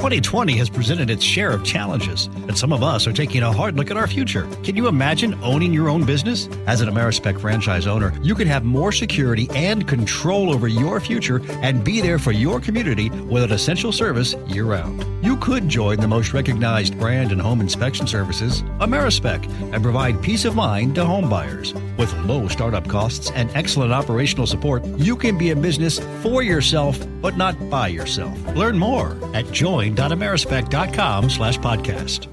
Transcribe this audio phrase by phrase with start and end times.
[0.00, 3.76] 2020 has presented its share of challenges, and some of us are taking a hard
[3.76, 4.48] look at our future.
[4.62, 6.48] Can you imagine owning your own business?
[6.68, 11.42] As an Amerispec franchise owner, you could have more security and control over your future
[11.60, 15.04] and be there for your community with an essential service year round.
[15.24, 20.44] You could join the most recognized brand in home inspection services, Amerispec, and provide peace
[20.44, 21.74] of mind to home buyers.
[21.98, 26.98] With low startup costs and excellent operational support, you can be a business for yourself,
[27.20, 28.38] but not by yourself.
[28.54, 32.28] Learn more at join join.amerispec.com slash podcast.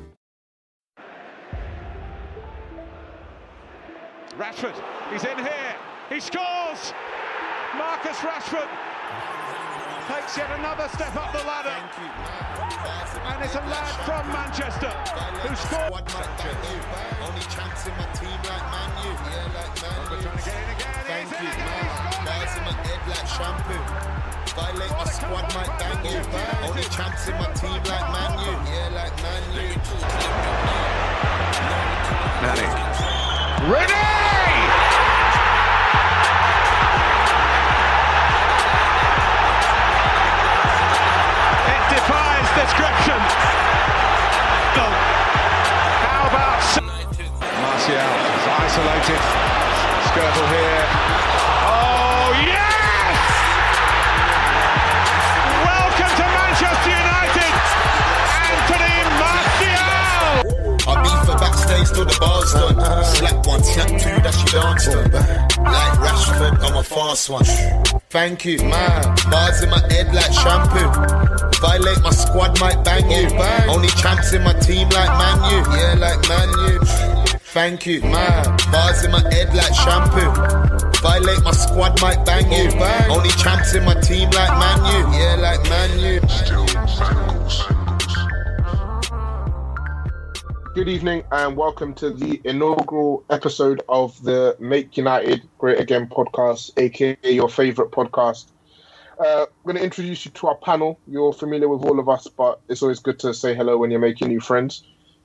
[4.38, 4.76] Rashford,
[5.12, 5.75] he's in here.
[6.09, 6.94] He scores!
[7.78, 8.68] Marcus Rashford
[10.08, 11.75] takes yet another step up the ladder.
[13.28, 14.90] And it's a lad from Manchester
[15.42, 16.03] who scored.
[17.22, 19.12] Only chance in my team like Man U.
[19.12, 20.22] Yeah, like Man U.
[20.22, 20.94] Trying to get in again.
[21.08, 21.84] Thank He's in again.
[21.84, 22.86] He's scored Bars my again.
[22.86, 24.27] head like shampoo.
[24.56, 26.20] Violate my squad, might bang you.
[26.67, 28.52] Only chance in my team like Man U.
[28.72, 29.67] Yeah, like Man U.
[33.70, 34.37] It
[67.17, 68.00] Fast one.
[68.11, 69.16] Thank you, man.
[69.31, 70.85] Bars in my head like shampoo.
[71.59, 73.28] Violate my squad, might bang you.
[73.67, 75.57] Only champs in my team like Man U.
[75.75, 76.79] Yeah, like Man U.
[77.57, 78.45] Thank you, man.
[78.72, 80.29] Bars in my head like shampoo.
[81.01, 82.69] Violate my squad, might bang you.
[83.09, 85.17] Only champs in my team like Man U.
[85.17, 85.99] Yeah, like Man
[90.78, 96.70] Good evening and welcome to the inaugural episode of the Make United Great Again podcast,
[96.78, 98.52] aka your favorite podcast.
[99.20, 101.00] Uh, I'm going to introduce you to our panel.
[101.08, 104.00] You're familiar with all of us, but it's always good to say hello when you're
[104.00, 104.84] making new friends.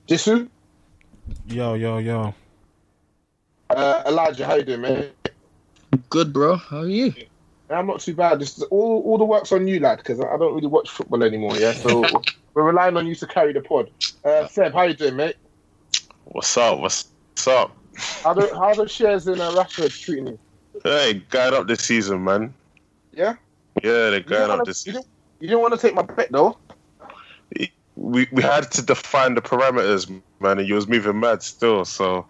[0.09, 0.49] Disu,
[1.49, 2.34] Yo, yo, yo.
[3.69, 5.11] uh, Elijah, how you doing, man?
[6.09, 6.57] Good, bro.
[6.57, 7.13] How are you?
[7.69, 8.41] I'm not too bad.
[8.41, 11.23] This is all, all the work's on you, lad, because I don't really watch football
[11.23, 11.59] anymore.
[11.59, 12.03] Yeah, so
[12.55, 13.91] we're relying on you to carry the pod.
[14.25, 15.37] Uh, Seb, how you doing, mate?
[16.25, 16.79] What's up?
[16.79, 17.11] What's
[17.47, 17.77] up?
[18.23, 20.39] How the how the shares in uh, Rashford treating you?
[20.83, 22.55] Hey, going up this season, man.
[23.13, 23.35] Yeah,
[23.83, 25.03] Yeah, they're going up wanna, this you, season.
[25.03, 26.57] didn't, you didn't want to take my bet though.
[27.95, 30.09] We we had to define the parameters,
[30.41, 31.84] man, and you was moving mad still.
[31.84, 32.27] So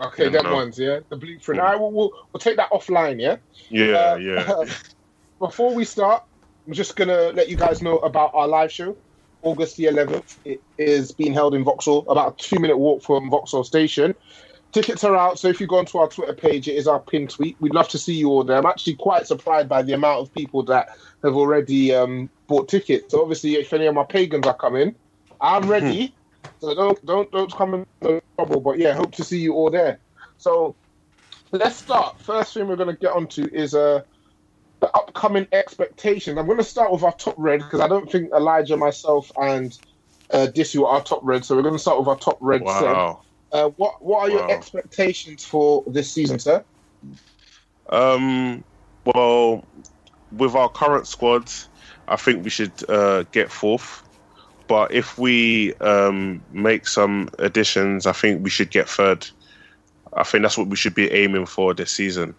[0.00, 1.00] Okay, that ones, yeah.
[1.08, 1.60] The blueprint.
[1.60, 3.36] All right, we'll, we'll we'll take that offline, yeah.
[3.68, 4.64] yeah, Uh, yeah.
[5.40, 6.22] Before we start,
[6.66, 8.96] I'm just gonna let you guys know about our live show,
[9.42, 10.36] August the 11th.
[10.44, 14.14] It is being held in Vauxhall, about a two-minute walk from Vauxhall Station.
[14.72, 17.28] Tickets are out, so if you go onto our Twitter page, it is our pin
[17.28, 17.56] tweet.
[17.60, 18.56] We'd love to see you all there.
[18.56, 23.10] I'm actually quite surprised by the amount of people that have already um, bought tickets.
[23.10, 24.94] So obviously, if any of my pagans are coming,
[25.42, 26.14] I'm ready.
[26.60, 28.60] so don't don't don't come in trouble.
[28.60, 29.98] But yeah, hope to see you all there.
[30.38, 30.74] So
[31.50, 32.18] let's start.
[32.20, 34.02] First thing we're going to get onto is uh,
[34.82, 36.36] the upcoming expectations.
[36.36, 39.78] I'm going to start with our top red because I don't think Elijah, myself, and
[40.32, 41.44] uh, Disu are our top red.
[41.44, 42.62] So we're going to start with our top red.
[42.62, 43.22] Wow.
[43.52, 46.64] Uh, what what are your expectations for this season, sir?
[47.88, 48.64] Um.
[49.04, 49.64] Well,
[50.32, 51.68] with our current squads,
[52.08, 54.02] I think we should uh, get fourth.
[54.66, 59.28] But if we um, make some additions, I think we should get third.
[60.14, 62.34] I think that's what we should be aiming for this season.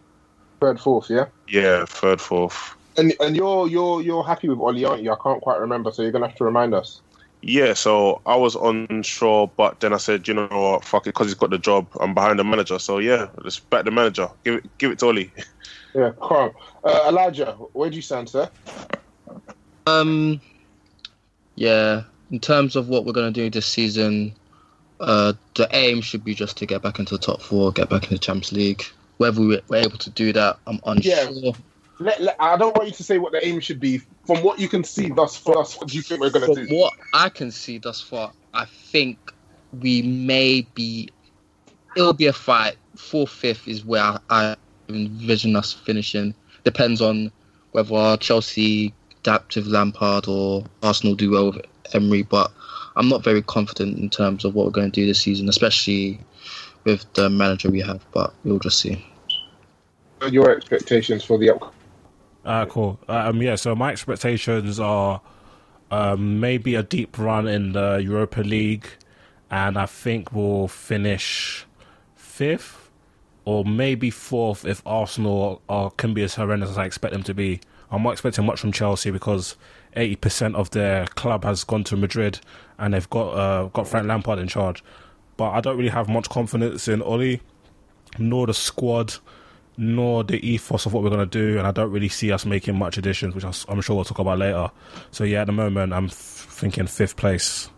[0.59, 1.25] Third, fourth, yeah.
[1.47, 2.75] Yeah, third, fourth.
[2.97, 5.11] And and you're you're you're happy with Oli, aren't you?
[5.11, 7.01] I can't quite remember, so you're going to have to remind us.
[7.41, 11.27] Yeah, so I was unsure, but then I said, you know what, fuck it, because
[11.27, 11.87] he's got the job.
[11.99, 14.29] I'm behind the manager, so yeah, let's back the manager.
[14.45, 15.31] Give it, give it to Oli.
[15.95, 16.51] Yeah, calm.
[16.83, 18.49] Uh, Elijah, where do you stand, sir?
[19.85, 20.41] Um,
[21.55, 24.33] Yeah, in terms of what we're going to do this season,
[24.99, 28.03] uh, the aim should be just to get back into the top four, get back
[28.03, 28.83] into the Champions League.
[29.23, 31.13] Whether we're able to do that, I'm unsure.
[31.31, 31.51] Yeah.
[31.99, 33.99] Let, let, I don't want you to say what the aim should be.
[34.25, 36.65] From what you can see thus far, what do you think we're going to From
[36.67, 36.75] do?
[36.75, 39.17] what I can see thus far, I think
[39.79, 41.09] we may be.
[41.95, 42.75] It'll be a fight.
[42.97, 44.55] Fourth, fifth is where I, I
[44.89, 46.35] envision us finishing.
[46.65, 47.31] Depends on
[47.71, 52.23] whether Chelsea adapt with Lampard or Arsenal do well with Emery.
[52.23, 52.51] But
[52.97, 56.19] I'm not very confident in terms of what we're going to do this season, especially
[56.83, 58.05] with the manager we have.
[58.11, 59.05] But we'll just see.
[60.31, 61.73] Your expectations for the up.
[62.45, 62.99] Uh, cool.
[63.07, 65.21] Um, yeah, so my expectations are
[65.91, 68.87] um, maybe a deep run in the Europa League,
[69.49, 71.65] and I think we'll finish
[72.15, 72.83] fifth
[73.45, 77.33] or maybe fourth if Arsenal are, can be as horrendous as I expect them to
[77.33, 77.59] be.
[77.91, 79.55] I'm not expecting much from Chelsea because
[79.95, 82.39] 80% of their club has gone to Madrid
[82.79, 84.83] and they've got uh, got Frank Lampard in charge.
[85.37, 87.41] But I don't really have much confidence in Oli,
[88.17, 89.15] nor the squad,
[89.77, 91.57] nor the ethos of what we're going to do.
[91.57, 94.39] And I don't really see us making much additions, which I'm sure we'll talk about
[94.39, 94.71] later.
[95.11, 97.69] So, yeah, at the moment, I'm thinking fifth place.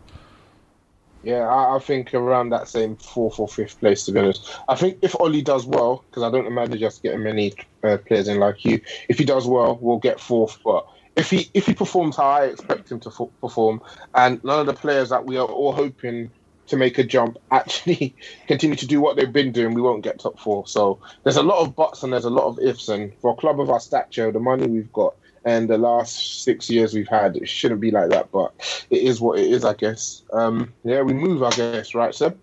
[1.24, 4.56] Yeah, I, I, think around that same fourth or fifth place, to be honest.
[4.70, 7.54] I think if Oli does well, because I don't imagine just getting many
[7.84, 10.60] uh, players in like you, if he does well, we'll get fourth.
[10.64, 13.82] But if he if he performs how I expect him to f- perform,
[14.14, 16.30] and none of the players that we are all hoping
[16.68, 18.16] to make a jump actually
[18.48, 20.68] continue to do what they've been doing, we won't get top four.
[20.68, 22.90] So there's a lot of buts and there's a lot of ifs.
[22.90, 25.16] And for a club of our stature, the money we've got
[25.46, 28.32] and the last six years we've had, it shouldn't be like that.
[28.32, 28.52] But
[28.90, 30.24] it is what it is, I guess.
[30.34, 32.38] Um, yeah, we move, I guess, right, Seb?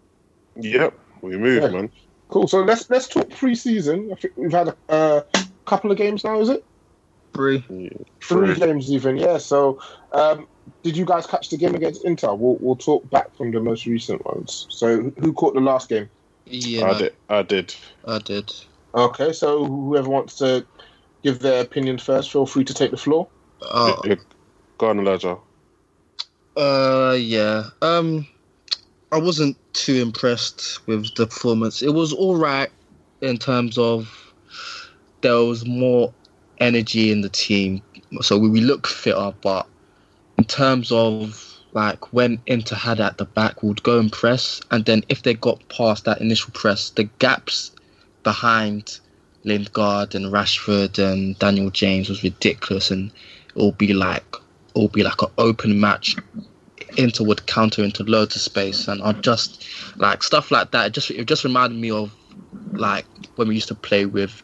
[0.56, 1.68] Yep, we move, yeah.
[1.68, 1.90] man.
[2.28, 2.46] Cool.
[2.46, 4.10] So let's let's talk pre-season.
[4.10, 5.22] I think we've had a uh,
[5.66, 6.40] couple of games now.
[6.40, 6.64] Is it?
[7.34, 7.64] Three.
[7.68, 7.88] Yeah,
[8.22, 8.54] three.
[8.54, 9.16] Three games even.
[9.16, 9.38] Yeah.
[9.38, 9.80] So
[10.12, 10.46] um,
[10.82, 12.34] did you guys catch the game against Inter?
[12.34, 14.66] We'll, we'll talk back from the most recent ones.
[14.70, 16.08] So, who caught the last game?
[16.46, 17.14] Yeah, I did.
[17.28, 17.74] I did.
[18.06, 18.52] I did.
[18.94, 20.66] Okay, so whoever wants to
[21.22, 23.28] give their opinion first, feel free to take the floor.
[23.62, 24.16] Uh, yeah,
[24.78, 25.38] go on, Elijah.
[26.56, 27.70] Uh, yeah.
[27.80, 28.26] Um,
[29.12, 31.82] I wasn't too impressed with the performance.
[31.82, 32.70] It was all right
[33.20, 34.34] in terms of
[35.22, 36.12] there was more
[36.58, 37.80] energy in the team,
[38.20, 39.66] so we, we look fitter, but
[40.42, 44.84] in terms of like when Inter had at the back would go and press, and
[44.84, 47.70] then if they got past that initial press, the gaps
[48.24, 48.98] behind
[49.44, 53.12] Lingard and Rashford and Daniel James was ridiculous, and
[53.54, 54.24] it'll be like
[54.74, 56.16] it'll be like an open match.
[56.96, 59.64] Inter would counter into loads of space, and I just
[59.96, 60.88] like stuff like that.
[60.88, 62.12] It just it just reminded me of
[62.72, 63.06] like
[63.36, 64.42] when we used to play with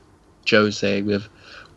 [0.49, 1.29] Jose with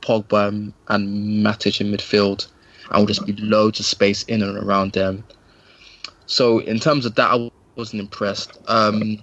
[0.01, 2.45] Pogba and Matic in midfield
[2.91, 5.23] and will just be loads of space in and around them.
[6.25, 8.57] So in terms of that, I wasn't impressed.
[8.67, 9.21] Um,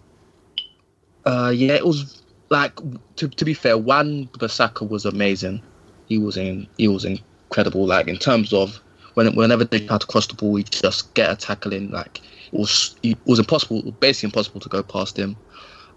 [1.25, 2.75] uh, yeah, it was like
[3.17, 5.63] to to be fair, Wan Bissaka was amazing.
[6.09, 7.87] He was in he was incredible.
[7.87, 8.81] Like in terms of
[9.15, 11.91] when whenever they tried to cross the ball, he just get a tackle in.
[11.91, 12.21] Like
[12.53, 15.37] it was it was impossible, basically impossible to go past him.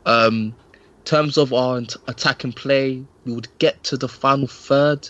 [0.06, 5.10] Um, in terms of our attacking play, we would get to the final third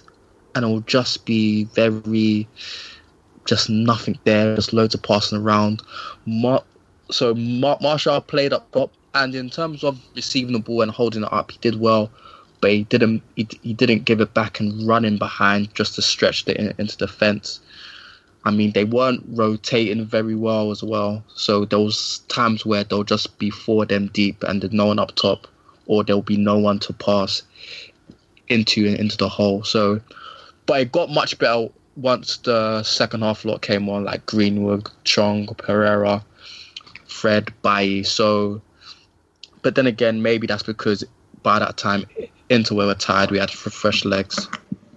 [0.55, 2.47] and it will just be very,
[3.45, 5.81] just nothing there, just loads of passing around.
[6.25, 6.63] Mar-
[7.09, 11.23] so Mar- Martial played up top, and in terms of receiving the ball and holding
[11.23, 12.09] it up, he did well,
[12.61, 16.47] but he didn't he, he didn't give it back and running behind just to stretch
[16.47, 17.59] it in, into defense.
[18.43, 23.03] I mean, they weren't rotating very well as well, so there was times where they'll
[23.03, 25.47] just be four them deep and there's no one up top,
[25.85, 27.43] or there'll be no one to pass
[28.47, 29.63] into into the hole.
[29.63, 30.01] So
[30.71, 35.47] but it got much better once the second half lot came on, like Greenwood, Chong,
[35.57, 36.23] Pereira,
[37.09, 38.03] Fred, Bailly.
[38.03, 38.61] So,
[39.63, 41.03] but then again, maybe that's because
[41.43, 42.05] by that time
[42.49, 43.31] Inter were tired.
[43.31, 44.47] We had fresh legs.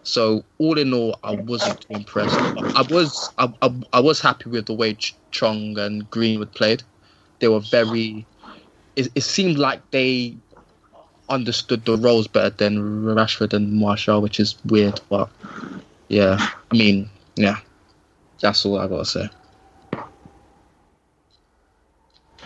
[0.04, 2.36] So all in all, I wasn't impressed.
[2.38, 4.96] I was I, I, I was happy with the way
[5.32, 6.84] Chong and Greenwood played.
[7.40, 8.24] They were very.
[8.94, 10.36] It, it seemed like they
[11.28, 15.00] understood the roles better than Rashford and Martial, which is weird.
[15.08, 15.30] But
[16.08, 16.36] yeah,
[16.70, 17.58] I mean, yeah,
[18.40, 19.28] that's all I gotta say.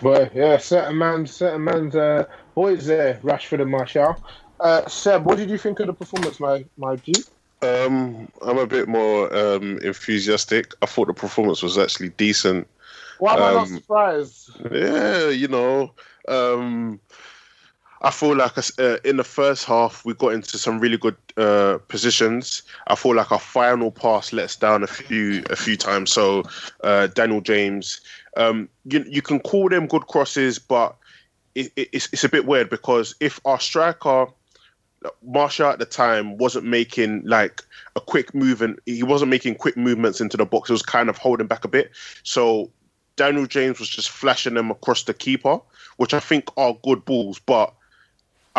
[0.01, 4.15] Well, yeah, certain man, certain man's uh, boys there, Rashford and Martial.
[4.59, 7.13] Uh, Seb, what did you think of the performance, my my G?
[7.61, 10.73] Um, I'm a bit more um, enthusiastic.
[10.81, 12.67] I thought the performance was actually decent.
[13.19, 14.49] Why am um, I not surprised?
[14.71, 15.93] Yeah, you know,
[16.29, 17.01] um,
[18.01, 21.79] I feel like uh, in the first half we got into some really good uh,
[21.87, 22.63] positions.
[22.87, 26.11] I feel like our final pass let us down a few a few times.
[26.11, 26.43] So
[26.83, 28.01] uh, Daniel James,
[28.37, 30.95] um, you you can call them good crosses, but
[31.55, 34.27] it, it, it's it's a bit weird because if our striker
[35.23, 37.61] Martial at the time wasn't making like
[37.95, 40.69] a quick move and he wasn't making quick movements into the box.
[40.69, 41.91] It was kind of holding back a bit.
[42.23, 42.69] So
[43.15, 45.59] Daniel James was just flashing them across the keeper,
[45.97, 47.73] which I think are good balls, but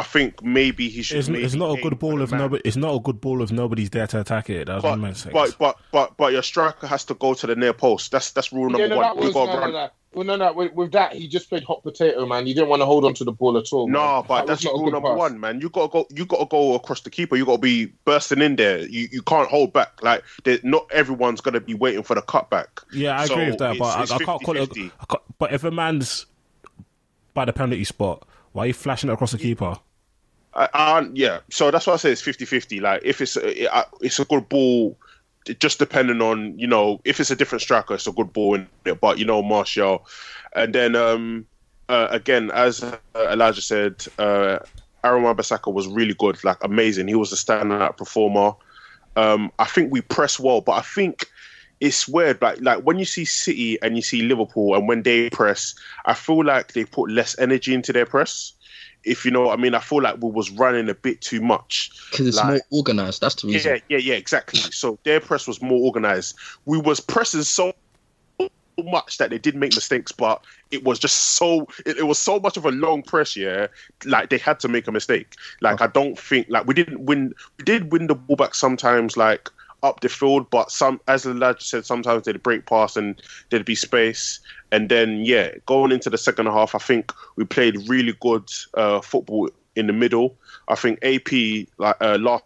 [0.00, 1.18] I think maybe he should.
[1.18, 2.62] It's, it's not a good ball if nobody.
[2.64, 4.68] It's not a good ball if nobody's there to attack it.
[4.68, 5.30] That's but, what I'm.
[5.30, 8.10] But but but but your striker has to go to the near post.
[8.10, 9.16] That's that's rule number yeah, no, one.
[9.18, 9.90] Was, no, no, no.
[10.14, 10.52] Well, no, no.
[10.54, 12.46] With, with, that, he just played hot potato, man.
[12.46, 13.88] He didn't want to hold on to the ball at all.
[13.88, 14.24] No, man.
[14.26, 15.18] but that that's rule number pass.
[15.18, 15.60] one, man.
[15.60, 16.06] You gotta go.
[16.08, 17.36] You gotta go across the keeper.
[17.36, 18.78] You gotta be bursting in there.
[18.78, 20.02] You you can't hold back.
[20.02, 20.24] Like
[20.62, 22.84] not everyone's gonna be waiting for the cutback.
[22.90, 24.76] Yeah, I so agree with that, but it's, I, it's I, can't call it.
[24.78, 26.24] A, I can't, but if a man's
[27.34, 29.76] by the penalty spot, why are you flashing it across the keeper?
[30.54, 32.80] Yeah, so that's why I say it's 50-50.
[32.80, 34.96] Like if it's a, it, it's a good ball,
[35.58, 38.68] just depending on you know if it's a different striker, it's a good ball in
[38.84, 39.00] it.
[39.00, 40.06] But you know Martial,
[40.54, 41.46] and then um,
[41.88, 44.58] uh, again as uh, Elijah said, uh,
[45.04, 47.08] Aaron Wan-Bissaka was really good, like amazing.
[47.08, 48.52] He was a standout performer.
[49.16, 51.26] Um, I think we press well, but I think
[51.80, 52.40] it's weird.
[52.42, 56.14] Like like when you see City and you see Liverpool, and when they press, I
[56.14, 58.52] feel like they put less energy into their press
[59.04, 59.74] if you know what I mean.
[59.74, 63.20] I feel like we was running a bit too much because it's like, more organized.
[63.20, 63.74] That's the reason.
[63.88, 64.60] Yeah, yeah, yeah, exactly.
[64.60, 66.36] So their press was more organized.
[66.64, 67.72] We was pressing so
[68.84, 72.38] much that they did make mistakes, but it was just so it, it was so
[72.40, 73.36] much of a long press.
[73.36, 73.66] Yeah,
[74.04, 75.34] like they had to make a mistake.
[75.60, 77.34] Like I don't think like we didn't win.
[77.58, 79.16] We did win the ball back sometimes.
[79.16, 79.48] Like
[79.82, 83.64] up the field, but some, as the lad said, sometimes they'd break past and there'd
[83.64, 84.40] be space.
[84.72, 89.00] And then, yeah, going into the second half, I think we played really good uh,
[89.00, 90.36] football in the middle.
[90.68, 92.44] I think AP like uh, last,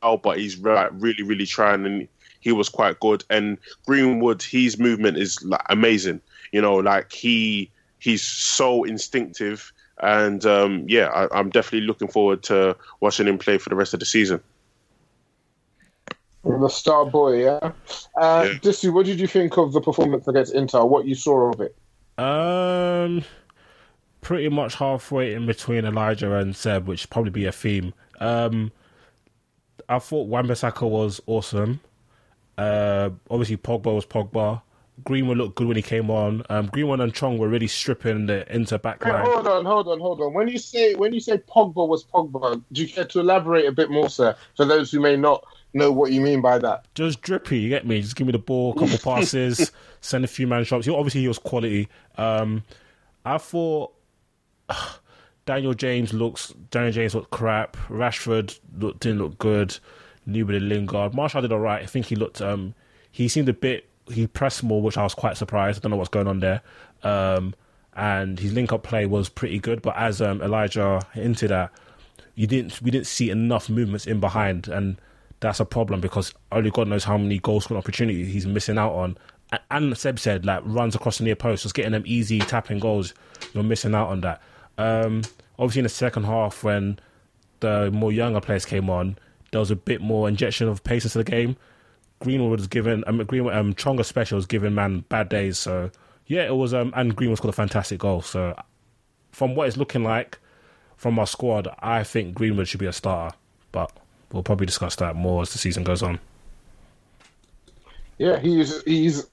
[0.00, 2.08] but he's like, really, really trying, and
[2.40, 3.24] he was quite good.
[3.30, 6.20] And Greenwood, his movement is like amazing.
[6.52, 9.72] You know, like he he's so instinctive.
[10.02, 13.94] And um, yeah, I, I'm definitely looking forward to watching him play for the rest
[13.94, 14.40] of the season.
[16.44, 17.58] The star boy, yeah.
[17.62, 17.70] Uh,
[18.16, 18.58] yeah.
[18.60, 20.84] Dissi, what did you think of the performance against Inter?
[20.84, 21.74] What you saw of it?
[22.18, 23.24] Um,
[24.20, 27.94] pretty much halfway in between Elijah and Seb, which probably be a theme.
[28.20, 28.72] Um,
[29.88, 31.80] I thought Wan-Bissaka was awesome.
[32.56, 34.60] Uh, obviously Pogba was Pogba.
[35.02, 36.44] Greenwood looked good when he came on.
[36.50, 39.24] Um, Greenwood and Chong were really stripping the Inter backline.
[39.24, 40.32] Hey, hold on, hold on, hold on.
[40.32, 43.72] When you say when you say Pogba was Pogba, do you care to elaborate a
[43.72, 46.86] bit more, sir, for those who may not know what you mean by that.
[46.94, 48.00] Just drippy, you get me?
[48.00, 50.88] Just give me the ball, a couple passes, send a few man shots.
[50.88, 51.88] Obviously, he was quality.
[52.16, 52.62] Um,
[53.24, 53.92] I thought
[55.46, 57.76] Daniel James looks Daniel James looked crap.
[57.88, 59.78] Rashford looked, didn't look good.
[60.26, 61.14] Newman and Lingard.
[61.14, 61.82] Martial did all right.
[61.82, 62.40] I think he looked.
[62.40, 62.74] Um,
[63.10, 63.88] he seemed a bit.
[64.10, 65.78] He pressed more, which I was quite surprised.
[65.78, 66.62] I don't know what's going on there.
[67.02, 67.54] Um,
[67.94, 69.82] and his link up play was pretty good.
[69.82, 71.70] But as um, Elijah hinted at,
[72.34, 72.80] you didn't.
[72.80, 74.96] We didn't see enough movements in behind and
[75.44, 78.94] that's a problem because only God knows how many goal scoring opportunities he's missing out
[78.94, 79.18] on.
[79.70, 83.12] And Seb said, like runs across the near post, just getting them easy tapping goals.
[83.52, 84.40] You're missing out on that.
[84.78, 85.20] Um,
[85.58, 86.98] obviously, in the second half, when
[87.60, 89.18] the more younger players came on,
[89.52, 91.56] there was a bit more injection of pace into the game.
[92.20, 95.58] Greenwood was given, um, Greenwood, um, Chonga special was giving man bad days.
[95.58, 95.90] So
[96.26, 96.72] yeah, it was.
[96.72, 98.22] Um, and Greenwood scored a fantastic goal.
[98.22, 98.58] So
[99.30, 100.38] from what it's looking like
[100.96, 103.36] from our squad, I think Greenwood should be a starter,
[103.72, 103.92] but
[104.34, 106.18] we'll probably discuss that more as the season goes on.
[108.18, 109.26] Yeah, he's he's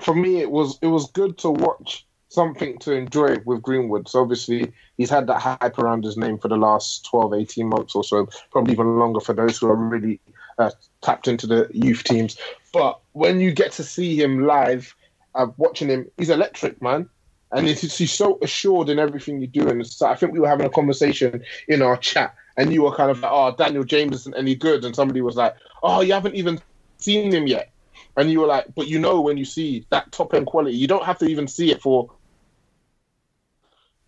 [0.00, 4.08] for me it was it was good to watch something to enjoy with Greenwood.
[4.08, 7.94] So obviously he's had that hype around his name for the last 12, 18 months
[7.96, 10.20] or so, probably even longer for those who are really
[10.58, 10.70] uh,
[11.02, 12.36] tapped into the youth teams.
[12.72, 14.94] But when you get to see him live,
[15.34, 17.08] uh, watching him, he's electric, man.
[17.50, 19.68] And he's, he's so assured in everything you do.
[19.68, 22.94] And so I think we were having a conversation in our chat and you were
[22.94, 24.84] kind of like, oh, Daniel James isn't any good.
[24.84, 26.60] And somebody was like, oh, you haven't even
[26.98, 27.70] seen him yet.
[28.18, 30.86] And you were like, but you know, when you see that top end quality, you
[30.86, 32.12] don't have to even see it for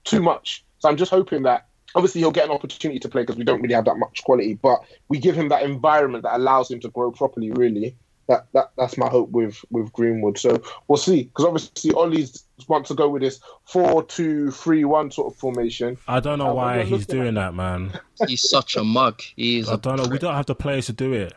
[0.04, 0.64] too much.
[0.80, 3.62] So I'm just hoping that obviously he'll get an opportunity to play because we don't
[3.62, 6.90] really have that much quality, but we give him that environment that allows him to
[6.90, 7.97] grow properly, really.
[8.32, 10.38] That, that that's my hope with with Greenwood.
[10.38, 15.10] So we'll see because obviously Ollie's wants to go with this four two three one
[15.10, 15.98] sort of formation.
[16.08, 17.92] I don't know uh, why he's doing that, man.
[18.26, 19.20] He's such a mug.
[19.36, 20.08] He's I don't know.
[20.08, 21.34] We don't have the players to do it.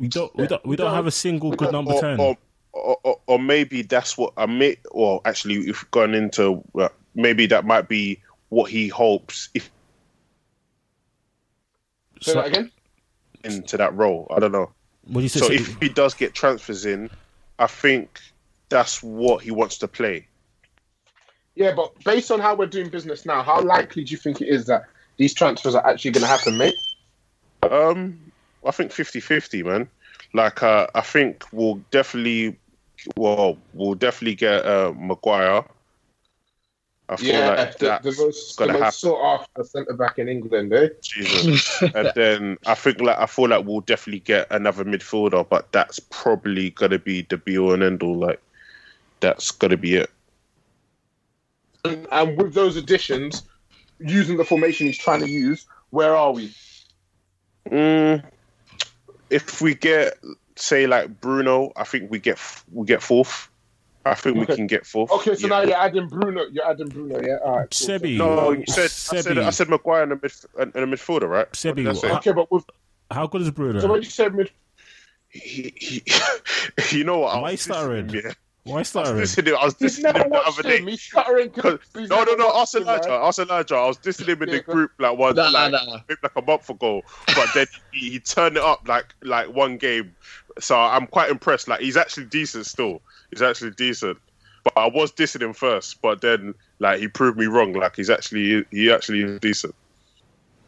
[0.00, 0.34] We don't.
[0.34, 0.66] We don't.
[0.66, 2.18] We don't have a single good number or, ten.
[2.18, 2.36] Or,
[2.72, 4.76] or, or, maybe that's what I may.
[4.90, 9.70] Well, actually, if gone into uh, maybe that might be what he hopes if
[12.20, 12.72] Say So- that again.
[13.44, 14.26] into that role.
[14.34, 14.72] I don't know.
[15.08, 15.40] What do you say?
[15.40, 17.10] So so- if he does get transfers in,
[17.58, 18.20] I think
[18.68, 20.26] that's what he wants to play.
[21.54, 24.48] Yeah, but based on how we're doing business now, how likely do you think it
[24.48, 24.84] is that
[25.16, 26.76] these transfers are actually going to happen, mate?
[27.68, 28.20] Um,
[28.64, 29.88] I think 50-50, man.
[30.34, 32.56] Like, uh, I think we'll definitely,
[33.16, 35.64] well, we'll definitely get uh, Maguire.
[37.08, 40.28] I feel Yeah, like the, that's the most, the most sought after centre back in
[40.28, 40.88] England, eh?
[41.02, 41.82] Jesus.
[41.94, 45.98] and then I think like I feel like we'll definitely get another midfielder, but that's
[45.98, 48.16] probably gonna be the be all and end all.
[48.16, 48.40] Like,
[49.20, 50.10] that's gonna be it.
[51.84, 53.42] And, and with those additions,
[54.00, 56.52] using the formation he's trying to use, where are we?
[57.70, 58.22] Mm,
[59.30, 60.18] if we get
[60.56, 62.38] say like Bruno, I think we get
[62.72, 63.48] we get fourth.
[64.06, 65.10] I think we can get fourth.
[65.10, 65.58] Okay, so Yeah.
[65.58, 66.44] now you're adding Bruno.
[66.50, 67.36] You're adding Bruno, yeah.
[67.44, 67.68] All right.
[67.70, 67.88] cool.
[67.98, 69.42] Sebi, No, you said I said Sebi.
[69.42, 71.46] I said Maguire in a, midf- and a midfielder, right?
[71.46, 72.08] What Sebi, did I say?
[72.10, 72.64] what- Okay, but with
[73.10, 73.80] how good is Bruno?
[73.80, 74.50] so when you said mid,
[75.28, 76.02] He, he,
[76.96, 77.34] you know what?
[77.34, 78.08] I Why was stuttering?
[78.10, 78.32] Yeah.
[78.64, 79.16] Why I was stuttering?
[79.18, 79.54] listening.
[79.54, 80.78] I was he's listening never the other day.
[80.78, 80.86] him.
[80.88, 81.50] He's stuttering.
[81.50, 82.46] 'cause 'Cause- he's No, no, no.
[82.46, 83.08] watched Ask him, Elijah.
[83.10, 83.28] right?
[83.28, 83.74] Ask Elijah.
[83.76, 86.00] I was listening in the group like one, Nah, like, nah.
[86.08, 87.02] maybe like a month ago,
[87.34, 90.14] but then he, he turned it up like like one game.
[90.60, 91.68] So I'm quite impressed.
[91.68, 93.00] Like he's actually decent still.
[93.30, 94.18] He's actually decent.
[94.64, 97.72] But I was dissing him first, but then like he proved me wrong.
[97.72, 99.74] Like he's actually he actually is decent.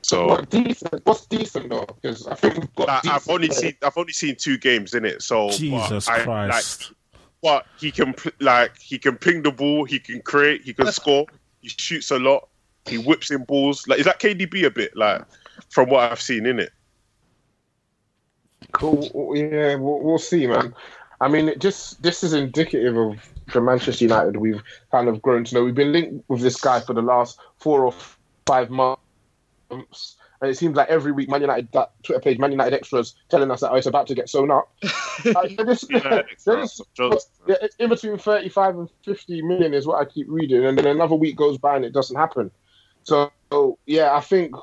[0.03, 1.05] So What decent?
[1.05, 1.87] What's decent though?
[2.01, 2.89] Because I think we've got.
[2.89, 3.61] like, I've only players.
[3.61, 5.23] seen I've only seen two games in it.
[5.23, 6.91] So but Jesus I- Christ.
[6.91, 6.97] Like,
[7.43, 11.27] but he can like he can ping the ball, he can create, he can score,
[11.63, 12.49] he shoots a lot,
[12.87, 13.87] he whips in balls.
[13.89, 15.23] Like is that KDB a bit like
[15.71, 16.71] from what I've seen in it?
[18.73, 19.35] Cool.
[19.37, 20.75] Yeah, we'll, we'll see, man.
[21.21, 23.17] I mean, it just this is indicative of
[23.53, 25.65] the Manchester United we've kind of grown to know.
[25.65, 27.95] We've been linked with this guy for the last four or
[28.47, 29.01] five months,
[29.71, 29.85] and
[30.51, 33.61] it seems like every week Man United that Twitter page, Man United extras, telling us
[33.61, 34.73] that oh, it's about to get sewn up.
[35.23, 40.07] Like, just- Yeah, just- just- yeah, in between 35 and 50 million is what I
[40.07, 42.51] keep reading, and then another week goes by and it doesn't happen.
[43.05, 43.31] So,
[43.85, 44.55] yeah, I think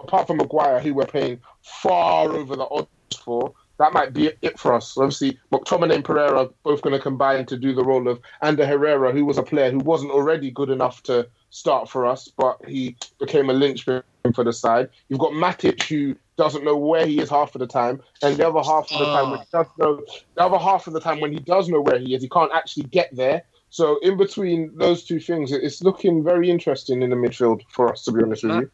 [0.00, 2.88] apart from Maguire, who we're paying far over the odds
[3.20, 4.96] for, that might be it for us.
[4.96, 8.66] Obviously, McTominay and Pereira are both going to combine to do the role of Ander
[8.66, 12.58] Herrera, who was a player who wasn't already good enough to start for us, but
[12.66, 14.02] he became a linchpin
[14.34, 14.88] for the side.
[15.08, 18.48] You've got Matic, who doesn't know where he is half of the time, and the
[18.48, 20.00] other half of the time when he does know,
[20.36, 22.52] the other half of the time when he does know where he is, he can't
[22.54, 23.42] actually get there.
[23.70, 28.04] So in between those two things, it's looking very interesting in the midfield for us,
[28.04, 28.70] to be honest with you.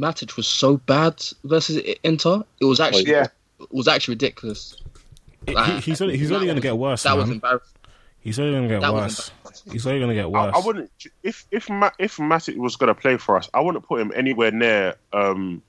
[0.00, 2.42] Matic was so bad versus Inter.
[2.60, 3.28] It was actually Yeah.
[3.60, 4.76] It was actually ridiculous.
[5.46, 7.34] He- he's only, he's only going to get worse, That was man.
[7.34, 7.68] embarrassing.
[8.20, 9.62] He's only going to get That was worse.
[9.70, 10.54] He's only going to get worse.
[10.54, 10.90] I wouldn't
[11.22, 14.50] if if Ma- if Matic was gonna play for us, I wouldn't put him anywhere
[14.50, 15.62] near um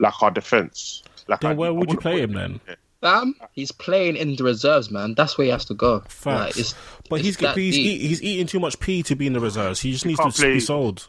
[0.00, 1.02] like our defense.
[1.28, 2.60] Like then I- where would you play put him then?
[3.00, 5.14] Fam, he's playing in the reserves, man.
[5.14, 6.00] That's where he has to go.
[6.08, 6.24] Facts.
[6.26, 6.74] Like, it's,
[7.10, 9.80] but it's he's he's, eat, he's eating too much pee to be in the reserves.
[9.80, 11.08] He just needs to play- be sold.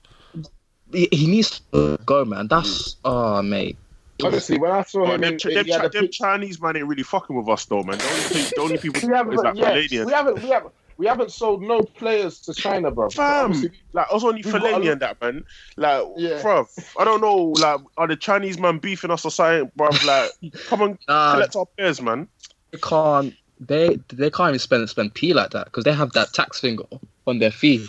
[0.92, 2.48] he, he needs to go, man.
[2.48, 3.78] That's oh, mate.
[4.22, 6.10] Honestly, when I saw But him, them, in, Ch- them, he had Chi- a them
[6.12, 7.98] Chinese man ain't really fucking with us though, man.
[7.98, 10.06] The only, thing, the only people we haven't, is like yeah, Fellaini.
[10.06, 13.10] we haven't, we haven't, we haven't sold no players to China, bro.
[13.10, 13.52] Fam,
[13.94, 15.44] like I was only We've got a Fellaini and that man.
[15.78, 16.42] Like, Yeah.
[16.42, 17.38] bruv, I don't know.
[17.38, 20.04] Like, are the Chinese man beefing us or something, bruv?
[20.04, 20.32] Like,
[20.68, 22.28] come on, Nah, collect our players, man.
[22.72, 23.34] they can't.
[23.60, 26.80] They they can't even spend spend p like that because they have that tax thing
[27.28, 27.88] on their fee.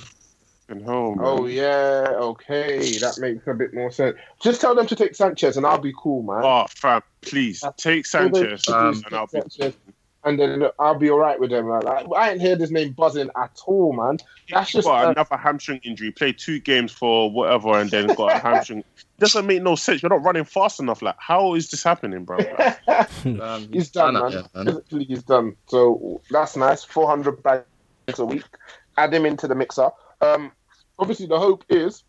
[0.68, 1.27] And home, man.
[1.27, 4.16] Oh yeah, okay, that makes a bit more sense.
[4.40, 6.42] Just tell them to take Sanchez, and I'll be cool, man.
[6.42, 9.40] Oh, fam, please take Sanchez, um, and I'll be.
[9.40, 9.74] Sanchez,
[10.24, 11.68] and then look, I'll be all right with them.
[11.68, 11.83] Man.
[11.83, 14.16] Like, I ain't heard his name buzzing at all, man.
[14.48, 16.11] That's He's just got uh, another hamstring injury.
[16.11, 18.85] Played two games for whatever, and then got a hamstring.
[19.18, 20.03] Doesn't make no sense.
[20.03, 21.03] You're not running fast enough.
[21.03, 22.38] Like, how is this happening, bro?
[23.24, 24.33] Um, he's done, done man.
[24.33, 24.66] it, yeah, man.
[24.66, 25.57] Physically, he's done.
[25.66, 26.85] So that's nice.
[26.85, 27.64] Four hundred bags
[28.18, 28.44] a week.
[28.96, 29.90] Add him into the mixer.
[30.25, 30.53] Um,
[30.99, 32.03] obviously, the hope is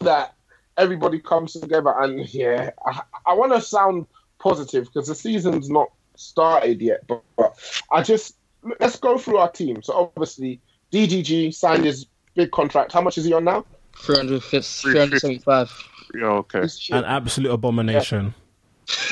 [0.00, 0.34] that
[0.76, 1.94] everybody comes together.
[2.00, 4.06] And yeah, I, I want to sound
[4.38, 7.06] positive because the season's not started yet.
[7.06, 8.36] But, but I just
[8.80, 9.82] let's go through our team.
[9.82, 10.60] So obviously,
[10.92, 12.92] DGG signed his big contract.
[12.92, 13.64] How much is he on now?
[13.98, 15.70] 350, 375.
[16.14, 16.62] yeah, okay.
[16.92, 18.34] An absolute abomination.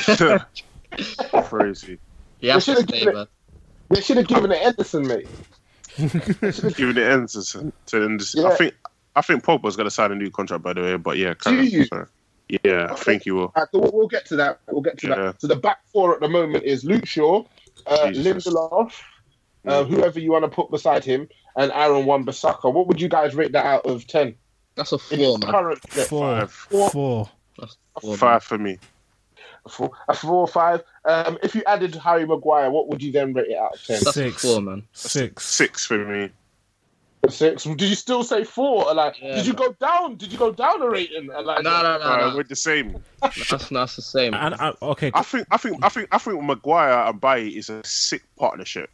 [1.44, 1.98] Crazy.
[2.40, 3.26] Yeah, has They should've given it- man.
[3.90, 5.26] They should have given it Henderson, mate.
[5.96, 8.35] Giving it ends to, to end this.
[8.35, 8.48] Yeah.
[8.48, 8.74] I think.
[9.16, 10.96] I think Pogba's gonna sign a new contract, by the way.
[10.96, 11.85] But yeah, Do carry you?
[11.87, 12.07] sorry.
[12.64, 13.53] Yeah, I think he will.
[13.55, 14.61] Uh, so we'll, we'll get to that.
[14.68, 15.14] We'll get to Yeah.
[15.16, 15.40] that.
[15.40, 17.44] So the back four at the moment is Luke Shaw,
[17.87, 18.46] uh, Jesus.
[18.46, 18.92] Lindelof,
[19.66, 19.88] uh, Mm.
[19.88, 22.72] whoever you want to put beside him, and Aaron Wan-Bissaka.
[22.72, 24.35] What would you guys rate that out of ten?
[24.76, 25.50] That's a four, man.
[25.50, 26.09] current depth.
[26.09, 26.40] Four.
[26.40, 26.53] Five.
[26.53, 26.90] Four.
[26.90, 27.29] Four,
[28.05, 28.16] man.
[28.16, 28.79] Five for me.
[29.70, 30.83] Four, a four or five.
[31.04, 34.00] Um, if you added Harry Maguire, what would you then rate it out of ten?
[34.00, 34.42] Six.
[34.42, 34.83] four, man.
[34.92, 35.44] Six.
[35.46, 36.30] Six for me.
[37.28, 37.64] Six.
[37.64, 38.87] Did you still say four?
[38.88, 40.16] Or Like, Yeah, did you go down?
[40.16, 41.26] Did you go down a rating?
[41.26, 42.37] Like, No, no, no, Uh, no.
[42.37, 42.96] we're the same.
[43.20, 44.33] That's, that's the same.
[44.33, 47.68] And I, okay, I think I think I think I think Maguire and Bailly is
[47.68, 48.88] a sick partnership.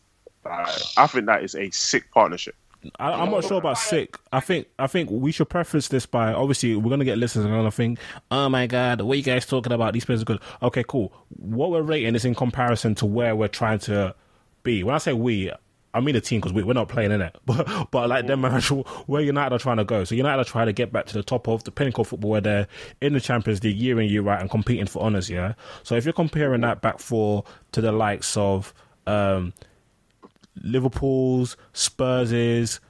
[0.45, 2.57] Like, I think that is a sick partnership.
[2.99, 4.19] I, I'm not sure about sick.
[4.33, 7.55] I think I think we should preface this by obviously we're gonna get listeners and
[7.55, 7.99] gonna think,
[8.31, 9.95] oh my god, what you guys talking about?
[9.95, 10.41] These players are good.
[10.63, 11.13] Okay, cool.
[11.37, 14.15] What we're rating is in comparison to where we're trying to
[14.63, 14.83] be.
[14.83, 15.51] When I say we,
[15.95, 18.45] I mean the team because we, we're not playing in it, but but like them
[18.45, 20.05] actual where United are trying to go.
[20.05, 22.31] So United are trying to get back to the top of the pinnacle of football
[22.31, 22.69] where they're
[23.01, 25.31] in the Champions League year in year out and competing for honours.
[25.31, 25.55] Yeah.
[25.83, 28.75] So if you're comparing that back for to the likes of
[29.07, 29.53] um,
[30.63, 32.81] Liverpool's, Spurs'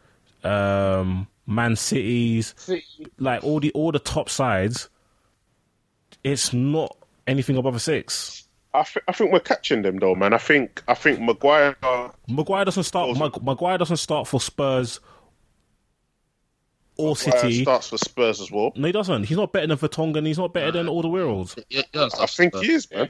[0.45, 2.83] um, Man City's, See,
[3.19, 4.89] like all the all the top sides,
[6.25, 8.47] it's not anything above a six.
[8.75, 10.35] I, th- I think we're catching them though, man.
[10.35, 11.77] I think I think Maguire.
[12.29, 13.17] Maguire doesn't start.
[13.19, 15.01] Mag- Maguire doesn't start for Spurs
[16.99, 17.63] or City.
[17.63, 18.73] starts for Spurs as well.
[18.77, 19.25] No, he doesn't.
[19.25, 20.27] He's not better than Vertonghen.
[20.27, 21.57] He's not better than all the worlds.
[21.69, 23.09] Yeah, yeah, I think he is, man.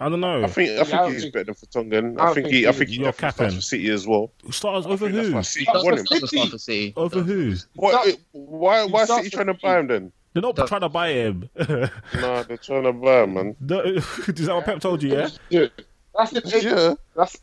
[0.00, 0.44] I don't know.
[0.44, 2.20] I think I think don't he's think- better than Vertonghen.
[2.20, 2.66] I I think think he.
[2.68, 2.96] I think is.
[2.96, 4.30] he You're definitely starts for City as well.
[4.50, 5.32] Stars over who?
[5.34, 6.06] why City That's won him.
[6.06, 6.92] Start for City.
[6.96, 7.54] Over who?
[7.74, 10.12] What, starts- why why starts City trying to buy him then?
[10.34, 11.48] They're not trying to buy him.
[11.58, 13.56] Nah, they're trying to buy him, man.
[13.68, 15.14] Is that what Pep told you?
[15.16, 15.28] Yeah.
[15.50, 15.72] Dude,
[16.16, 16.62] that's the thing.
[16.64, 16.94] Yeah.
[17.16, 17.36] That's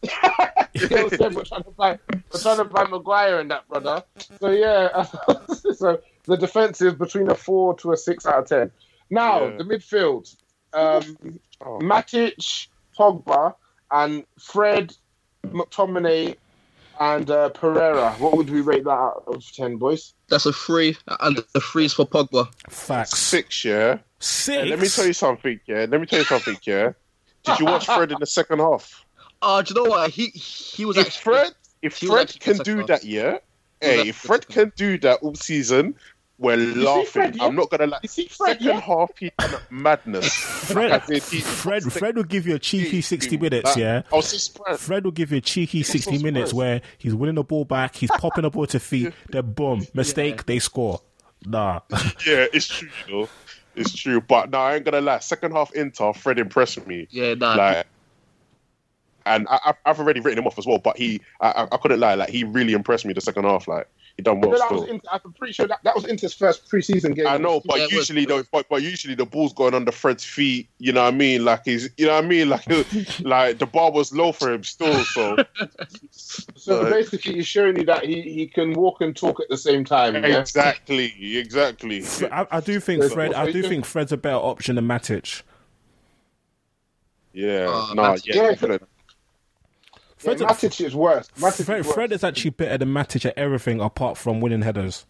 [0.73, 1.33] you know what I'm saying?
[1.33, 1.99] We're trying to buy,
[2.31, 4.03] we're trying to buy Maguire and that brother.
[4.39, 5.03] So yeah,
[5.75, 8.71] so the defense is between a four to a six out of ten.
[9.09, 9.57] Now Yeah.
[9.57, 10.35] the midfield,
[10.73, 11.79] um, Oh.
[11.79, 13.55] Matic, Pogba,
[13.91, 14.95] and Fred,
[15.47, 16.35] McTominay,
[16.99, 18.11] and uh, Pereira.
[18.19, 20.13] What would we rate that out of ten, boys?
[20.29, 22.47] That's a three, and the three's for Pogba.
[22.69, 23.17] Facts.
[23.17, 23.99] Six, yeah.
[24.19, 24.61] Six.
[24.61, 25.85] And let me tell you something, yeah.
[25.89, 26.93] Let me tell you something, yeah.
[27.43, 29.05] Did you watch Fred in the second half?
[29.41, 30.09] Oh, do you know what?
[30.09, 33.37] He he was If actually Fred, if Fred can do second that, yeah.
[33.81, 35.95] Hey, if Fred can do that all season,
[36.37, 37.05] we're laughing.
[37.05, 37.37] Fred.
[37.39, 37.99] I'm not gonna lie.
[38.03, 38.79] You see Fred, Second yeah?
[38.81, 40.33] half, he done madness.
[40.33, 44.01] Fred, Like said, he- Fred, Fred will give you a cheeky 60 minutes, Like, yeah?
[44.11, 44.81] I was so surprised.
[44.81, 47.95] Fred will give you a cheeky so 60 minutes where he's winning the ball back,
[47.95, 50.99] he's popping the ball to feet, then boom, mistake, they score.
[51.45, 51.79] Nah.
[52.25, 53.29] Yeah, it's true, you know.
[53.75, 54.19] It's true.
[54.21, 55.19] But no, I ain't gonna lie.
[55.19, 57.07] Second half Inter, Fred impressed me.
[57.11, 57.55] yeah, nah.
[57.55, 57.87] Like,
[59.25, 60.77] and I, I've- I've already written him off as well.
[60.77, 62.13] But he, I, I- I couldn't lie.
[62.15, 63.67] Like, he really impressed me the second half.
[63.67, 64.99] Like, he done well But that was still.
[65.11, 67.27] I'm pretty sure that, that was Inter's first preseason game.
[67.27, 70.69] I know, but Yeah, usually though, but, but usually the ball's going under Fred's feet.
[70.79, 71.43] You know what I mean?
[71.43, 72.47] Like he's, you know what I mean?
[72.49, 72.65] Like,
[73.19, 75.03] like the bar was low for him still.
[75.03, 75.35] So
[76.11, 76.91] So Right.
[76.91, 80.15] basically, he's showing you that he, he can walk and talk at the same time.
[80.15, 80.39] Yeah?
[80.39, 82.03] exactly, exactly.
[82.31, 85.43] I, I do think Fred, I do think Fred's a better option than Matic.
[87.33, 88.77] Yeah, Uh, no, Matic- yeah, Yeah.
[90.25, 90.45] Definitely.
[90.45, 91.27] Yeah, Matic is worse.
[91.37, 91.95] Matic Fred, is worse.
[91.95, 95.05] Fred is actually better than Matic at everything apart from winning headers.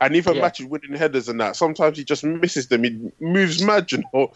[0.00, 0.42] And even Yeah.
[0.42, 2.84] matches winning headers and that, sometimes he just misses them.
[2.84, 4.32] He moves mad, you know.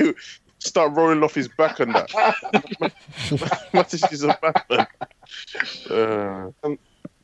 [0.58, 2.08] Start rolling off his back and that.
[3.72, 4.62] Matic is a bad
[5.90, 6.52] man.
[6.64, 6.70] Uh,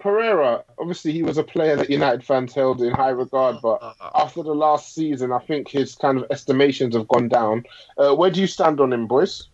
[0.00, 4.42] Pereira, obviously, he was a player that United fans held in high regard, but after
[4.42, 7.64] the last season, I think his kind of estimations have gone down.
[7.96, 9.48] Uh, where do you stand on him, boys?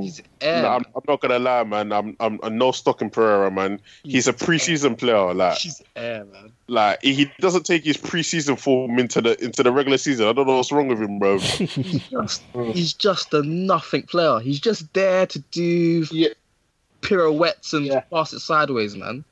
[0.00, 0.66] He's air.
[0.66, 1.92] I'm, I'm not gonna lie, man.
[1.92, 3.80] I'm, I'm, I'm no stock in Pereira, man.
[4.02, 5.32] He's a preseason player.
[5.32, 6.52] Like, He's air, man.
[6.66, 10.26] like he doesn't take his preseason form into the into the regular season.
[10.26, 11.38] I don't know what's wrong with him, bro.
[11.38, 14.40] Just, he's just a nothing player.
[14.40, 16.28] He's just there to do Yeah,
[17.00, 18.00] pirouettes and Yeah.
[18.00, 19.24] pass it sideways, man.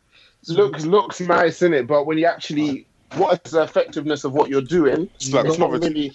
[0.49, 4.49] looks looks nice in it, but when you actually, what is the effectiveness of what
[4.49, 5.11] you're doing?
[5.17, 6.13] It's like It's not really.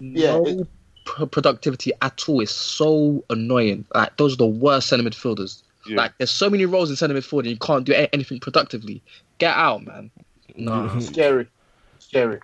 [0.00, 0.68] Yeah, no it-
[1.04, 2.40] p- productivity at all.
[2.40, 3.84] is so annoying.
[3.94, 5.62] Like those are the worst centre midfielders.
[5.86, 5.96] Yeah.
[5.96, 9.02] Like there's so many roles in centre midfield and you can't do a- anything productively.
[9.38, 10.10] Get out, man.
[10.54, 10.98] No.
[11.00, 11.46] Scary,
[11.98, 12.38] scary.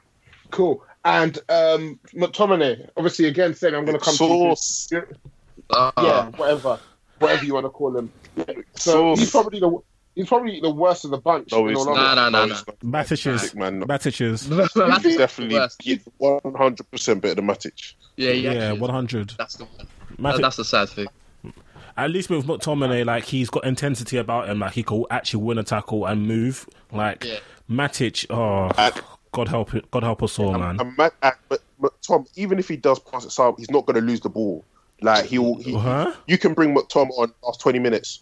[0.50, 0.82] Cool.
[1.04, 4.86] And um, McTominay, obviously, again, saying I'm going to come Sauce.
[4.86, 5.06] to you.
[5.68, 6.78] Uh, Yeah, whatever,
[7.18, 8.10] whatever you want to call him.
[8.76, 9.18] So Sauce.
[9.18, 9.78] he's probably the
[10.18, 11.52] he's probably the worst of the bunch.
[11.52, 12.14] No, in he's all not.
[12.16, 12.62] Nah, nah, nah, he's.
[12.84, 13.40] Matic is.
[13.42, 13.80] Sick, man.
[13.82, 14.48] Matic is.
[14.74, 17.94] That's think- Definitely, 100 percent better than Matic.
[18.16, 19.34] Yeah, yeah, Yeah, 100.
[19.38, 19.66] That's the
[20.18, 21.06] Matic, that's the sad thing.
[21.96, 24.58] at least with McTominay, like he's got intensity about him.
[24.58, 26.68] Like he could actually win a tackle and move.
[26.92, 27.38] Like Yeah.
[27.70, 29.00] Matic, oh And-
[29.30, 30.80] God help it, God help us all, man.
[30.80, 31.12] And Matt,
[31.48, 34.20] but, but Tom, even if he does pass it side, he's not going to lose
[34.20, 34.64] the ball.
[35.02, 36.12] Like he'll, he, Huh?
[36.26, 38.20] you can bring McTom on last 20 minutes,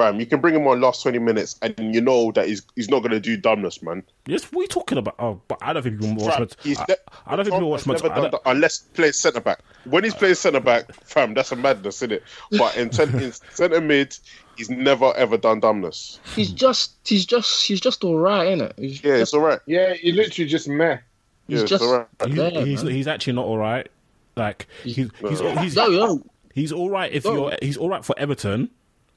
[0.00, 2.88] fam, you can bring him on last twenty minutes, and you know that he's he's
[2.88, 4.02] not gonna do dumbness, man.
[4.26, 5.14] Yes, what are you talking about?
[5.18, 6.32] Oh, but I don't think people watch.
[6.34, 6.94] Fam, Mat- he's I, ne-
[7.26, 7.84] I don't think people watch.
[7.84, 9.60] Thomas Mat- done that unless he plays centre back.
[9.84, 12.22] When he's playing centre back, fam, that's a madness, isn't it?
[12.58, 14.16] But in, cent- in centre mid,
[14.56, 16.20] he's never ever done dumbness.
[16.34, 18.74] He's just, he's just, he's just all right, isn't it?
[18.78, 19.58] He's Yeah, just, it's all right.
[19.66, 20.98] Yeah, he literally just meh.
[21.46, 22.06] he's Yeah, it's just all right.
[22.26, 23.88] He's, there, he's, he's actually not all right.
[24.36, 25.10] Like he's he's
[25.40, 26.22] he's, No, no,
[26.54, 27.32] he's all right if No.
[27.50, 28.70] you're he's all right for Everton,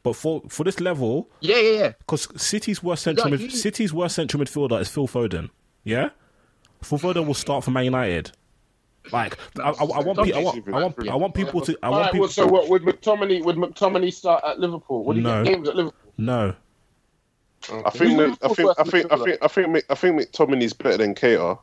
[0.03, 1.91] but for for this level, yeah, yeah, yeah.
[1.99, 5.49] because City's worst central No, mid, he- City's worst central midfielder is Phil Foden.
[5.83, 6.09] Yeah,
[6.81, 8.31] Phil Foden will start for Man United.
[9.11, 11.89] Like I, I, I want pe- I want I want I want people to I
[11.89, 15.03] want right, people well, so what would McTominay would McTominay start at Liverpool?
[15.05, 15.43] Would he No.
[15.43, 15.99] get games at Liverpool?
[16.17, 16.55] no.
[17.85, 20.73] I think Mc- I think I think I think I think Mc- I think McTominay's
[20.73, 21.59] better than Keita.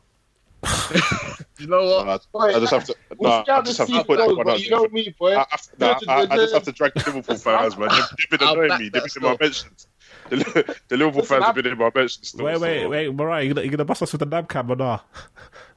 [1.59, 2.07] You know what?
[2.07, 2.95] I, Wait, I just have to.
[3.17, 5.35] We'll Nah, I just have to put that one out you know me, boy.
[5.35, 7.89] I, I, nah, I, I just have to drag the Liverpool fans, man.
[7.89, 8.89] They've, they've been I'll annoying me.
[8.89, 9.37] They've been in my still.
[9.39, 9.87] mentions.
[10.29, 12.27] The, Li- the Liverpool Listen, fans have I'm- been in my mentions.
[12.29, 14.49] Still, Wait wait so- wait, Mariah, you gonna, you gonna bust us with the nab
[14.49, 15.05] cam or not?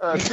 [0.00, 0.16] Uh,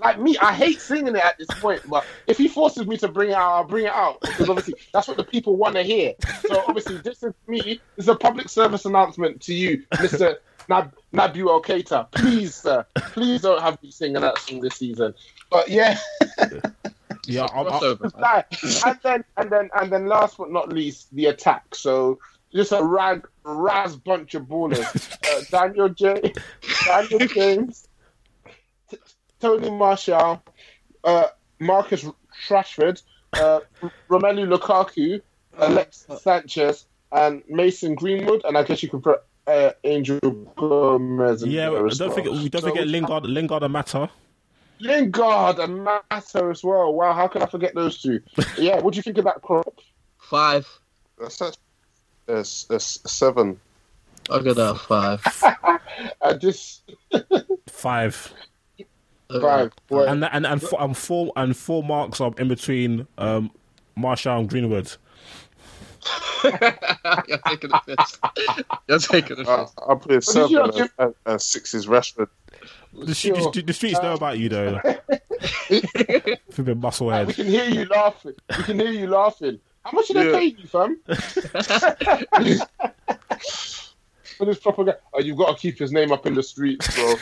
[0.00, 3.08] Like me, I hate singing it at this point, but if he forces me to
[3.08, 5.82] bring it out, I'll bring it out because obviously that's what the people want to
[5.82, 6.14] hear.
[6.48, 7.80] So obviously, this is me.
[7.96, 12.10] This is a public service announcement to you, Mister Nab Naby Keita.
[12.12, 15.14] Please, sir, please don't have me singing that song this season.
[15.50, 15.98] But yeah,
[17.26, 18.22] Yeah, I'm, I'm, Crossover, man.
[18.22, 18.44] Right.
[18.86, 21.74] and then and then and then last but not least, the attack.
[21.74, 22.18] So
[22.52, 25.16] just a rag raz bunch of ballers.
[25.30, 26.32] Uh, Daniel J,
[26.84, 27.86] Daniel James,
[28.90, 28.96] T-
[29.38, 30.42] Tony Martial,
[31.04, 31.26] uh,
[31.60, 32.04] Marcus
[32.48, 33.00] Rashford,
[33.34, 33.60] uh,
[34.08, 35.20] Romelu Lukaku,
[35.56, 40.18] Alex Sanchez, and Mason Greenwood, and I guess you could put uh, Angel
[40.56, 41.42] Gomes.
[41.44, 41.70] in yeah.
[41.70, 42.16] there as Don't well.
[42.16, 44.10] forget, we don't So forget we have Lingard, Lingard and Mata.
[44.80, 46.92] Lingard and Mata as well.
[46.92, 48.20] Wow, how could I forget those two?
[48.58, 49.78] yeah, what do you think of that crop?
[50.18, 50.66] Five.
[51.20, 51.38] That's
[52.34, 53.60] that's that's, that's seven.
[54.30, 55.22] I'll give that a five.
[56.22, 56.82] I just
[57.68, 58.32] Five.
[59.40, 59.72] five.
[59.88, 60.06] Boy.
[60.06, 63.50] and and and four, and four and four marks are in between um,
[63.96, 64.92] Martial and Greenwood.
[66.44, 68.18] You're taking the piss.
[68.88, 69.72] You're taking the I, piss.
[69.78, 72.28] I'll put did seven and, give- and, and six is Rashford.
[72.92, 74.80] The, street, the, the streets know about you though.
[75.70, 76.80] You've been
[77.28, 78.34] we can hear you laughing.
[78.58, 79.60] We can hear you laughing.
[79.84, 80.38] How much did they Yeah.
[80.38, 81.00] pay you, fam?
[84.36, 84.98] For this propaganda.
[85.12, 87.14] Oh, you've got to keep his name up in the streets, bro.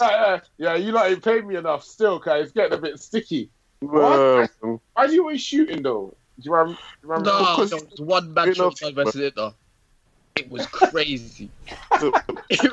[0.00, 3.48] yeah, yeah, you lot ain't paid me enough still, cause it's getting a bit sticky.
[3.80, 4.50] What?
[4.62, 6.14] Um, Why are you always shooting though?
[6.38, 6.74] Do you remember?
[6.74, 7.30] Do you remember?
[7.30, 9.54] No, Because- there was one match You know- I invested in though.
[10.36, 11.48] It was crazy.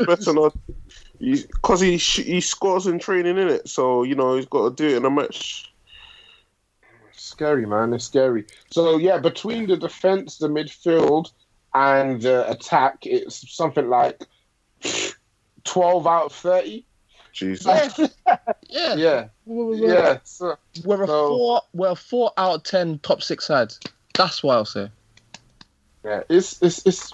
[0.07, 0.57] better not
[1.19, 4.89] because he he scores in training in it, so you know he's got to do
[4.95, 5.70] it in a match.
[7.31, 7.93] Scary, man.
[7.93, 8.45] It's scary.
[8.69, 11.31] So yeah, between the defense, the midfield,
[11.73, 14.25] and the attack, it's something like
[15.63, 16.85] twelve out of thirty.
[17.33, 17.65] Jesus.
[18.69, 18.93] Yeah.
[18.95, 20.17] yeah, We're, yeah.
[20.23, 21.61] So, we're a So- four.
[21.73, 23.79] We're a four out of ten top six sides.
[24.15, 24.89] That's what I'll say.
[26.03, 26.23] yeah.
[26.29, 27.13] It's it's it's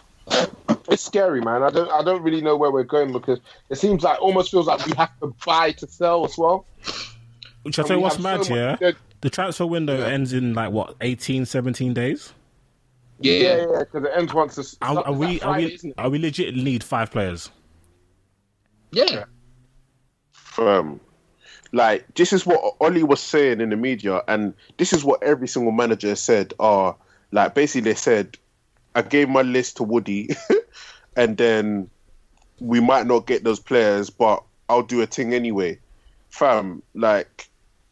[0.90, 1.62] it's scary, man.
[1.62, 4.66] I don't I don't really know where we're going because it seems like almost feels
[4.66, 6.66] like we have to buy to sell as well.
[7.68, 8.78] Which I tell you what's mad, so yeah.
[8.80, 12.32] much The transfer window ends in like what 18, 17 days.
[13.20, 13.80] Yeah, yeah, yeah.
[13.80, 14.58] Because it ends once.
[14.58, 17.52] It's, Are, are we that are we isn't are we legit need five players?
[18.94, 19.26] Yeah.
[20.58, 21.02] Um,
[21.74, 25.50] like this is what Ollie was saying in the media, and this is what every
[25.50, 26.54] single manager said.
[26.62, 26.96] Are
[27.34, 28.38] like basically they said,
[28.96, 30.30] I gave my list to Woody,
[31.18, 31.90] and then
[32.62, 35.80] we might not get those players, but I'll do a thing anyway.
[36.30, 37.47] Fam, like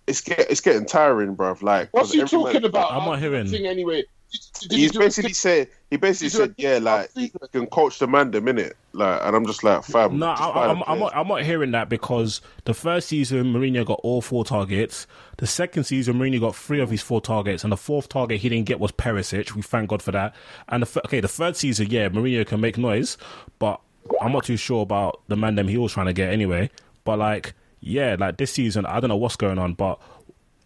[0.07, 1.61] it's get it's getting tiring, bruv.
[1.61, 2.91] Like What's 'cause he every man- talking about?
[2.91, 3.47] I'm not hearing.
[3.47, 4.03] Thing anyway.
[4.31, 7.13] Did, did He's you do- basically said he basically did a said, yeah, like last
[7.13, 7.39] season?
[7.41, 10.19] you can coach the man the minute, like, and I'm just like, fam.
[10.19, 11.15] No, I, I'm, I'm, not.
[11.15, 15.07] I'm not hearing that because the first season Mourinho got all four targets.
[15.37, 18.49] The second season Mourinho got three of his four targets, and the fourth target he
[18.49, 19.53] didn't get was Perisic.
[19.53, 20.35] We thank God for that.
[20.67, 23.17] And the, okay, the third season, yeah, Mourinho can make noise,
[23.59, 23.79] but
[24.19, 26.71] I'm not too sure about the man them he was trying to get anyway.
[27.05, 27.53] But like,
[27.85, 29.99] yeah, like this season, I don't know what's going on, but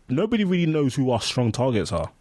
[0.07, 2.11] nobody really knows who our strong targets are.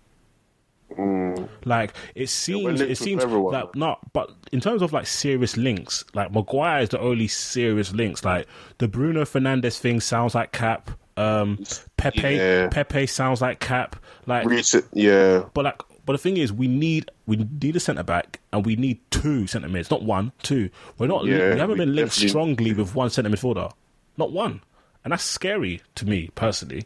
[1.64, 3.52] Like it seems, it seems everyone.
[3.52, 4.00] like not.
[4.12, 8.24] but in terms of like serious links, like Maguire is the only serious links.
[8.24, 8.46] Like
[8.78, 10.90] the Bruno Fernandes thing sounds like cap.
[11.16, 11.58] Um,
[11.96, 12.68] Pepe, Yeah.
[12.68, 13.96] Pepe sounds like cap.
[14.26, 15.44] Like, Recent, yeah.
[15.52, 18.74] but like, but the thing is, we need we need a centre back and we
[18.76, 20.70] need two centre mids, not one, two.
[20.96, 21.26] We're not.
[21.26, 23.70] Yeah, we haven't we been linked definitely- strongly with one centre midfielder,
[24.16, 24.62] not one,
[25.04, 26.84] and that's scary to me personally.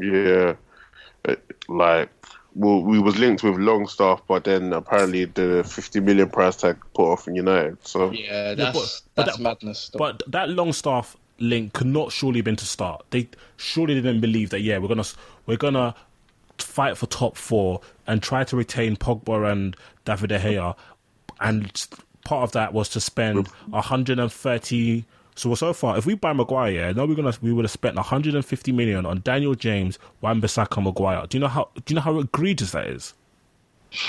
[0.00, 0.54] Yeah,
[1.28, 1.34] uh,
[1.68, 2.10] like
[2.54, 7.10] well, we was linked with Longstaff, but then apparently the fifty million price tag put
[7.12, 7.78] off in United.
[7.86, 9.88] So Yeah, that's but- but that's that- madness.
[9.92, 9.98] though.
[9.98, 13.04] But th- that Longstaff link could not surely been to start.
[13.10, 14.60] They surely didn't believe that.
[14.60, 15.04] Yeah, we're gonna
[15.46, 15.94] we're gonna
[16.58, 20.76] fight for top four and try to retain Pogba and David De Gea,
[21.40, 21.86] and
[22.24, 25.04] part of that was to spend 130.
[25.40, 27.96] So so far, if we buy Maguire, yeah, no, we're gonna we would have spent
[27.96, 31.26] 150 million on Daniel James, Wan-Bissaka, Maguire.
[31.26, 33.14] Do you know how do you know how egregious that is?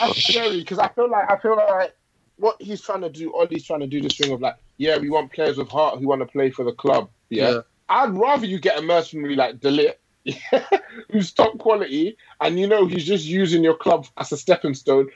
[0.02, 1.96] That's scary because I feel like I feel like
[2.36, 5.10] what he's trying to do, Ole's trying to do this thing of like, yeah, we
[5.10, 7.10] want players with heart who want to play for the club.
[7.30, 7.60] Yeah, Yeah.
[7.88, 10.68] I'd rather you get a mercenary like de Ligt,
[11.12, 15.10] who's top quality, and you know he's just using your club as a stepping stone.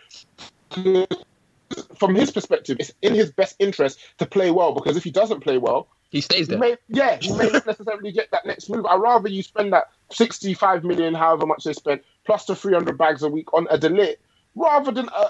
[1.99, 5.41] From his perspective, it's in his best interest to play well because if he doesn't
[5.41, 6.57] play well, he stays there.
[6.57, 8.85] may, yeah, he may not necessarily get that next move.
[8.85, 13.21] I'd rather you spend that 65 million, however much they spent, plus the 300 bags
[13.21, 14.15] a week on a de Ligt,
[14.55, 15.25] rather than a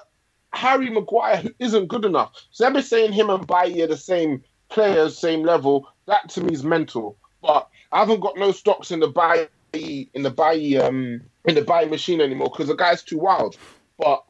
[0.53, 2.33] Harry Maguire who isn't good enough.
[2.51, 5.89] So they're saying him and Bailly are the same players, same level.
[6.05, 7.17] That to me is mental.
[7.41, 11.63] But I haven't got no stocks in the buy in the buy um in the
[11.63, 13.57] buy machine anymore because the guy's too wild.
[13.97, 14.23] But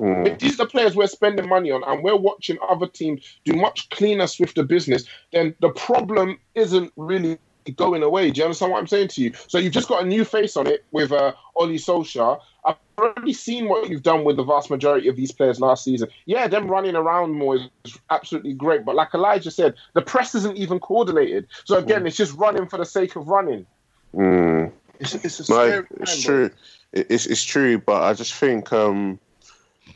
[0.00, 3.54] if these are the players we're spending money on and we're watching other teams do
[3.54, 7.38] much cleaner, swifter business, then the problem isn't really
[7.76, 8.30] going away.
[8.30, 9.32] Do you understand what I'm saying to you?
[9.46, 12.40] So you've just got a new face on it with uh, Ole Solskjaer.
[12.64, 16.08] I've already seen what you've done with the vast majority of these players last season.
[16.26, 18.84] Yeah, them running around more is absolutely great.
[18.84, 21.46] But like Elijah said, the press isn't even coordinated.
[21.64, 23.66] So again, it's just running for the sake of running.
[24.14, 24.72] Mm.
[24.98, 26.50] It's, it's a No, scary it's true.
[26.92, 29.18] It's it's true, but I just think um,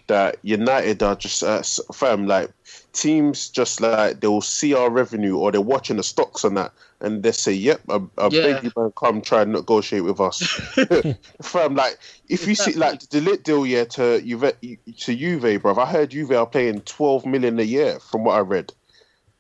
[0.07, 1.63] that United are just uh,
[1.93, 2.51] fam like
[2.93, 7.23] teams just like they'll see our revenue or they're watching the stocks on that and
[7.23, 8.61] they say, "Yep, I, I Yeah.
[8.63, 10.43] you, man, come try and negotiate with us."
[11.43, 14.53] fam, like if you see like de Ligt deal, yeah, to Juve,
[14.99, 15.77] to Juve, bro.
[15.77, 18.73] I heard Juve are paying twelve million a year from what I read.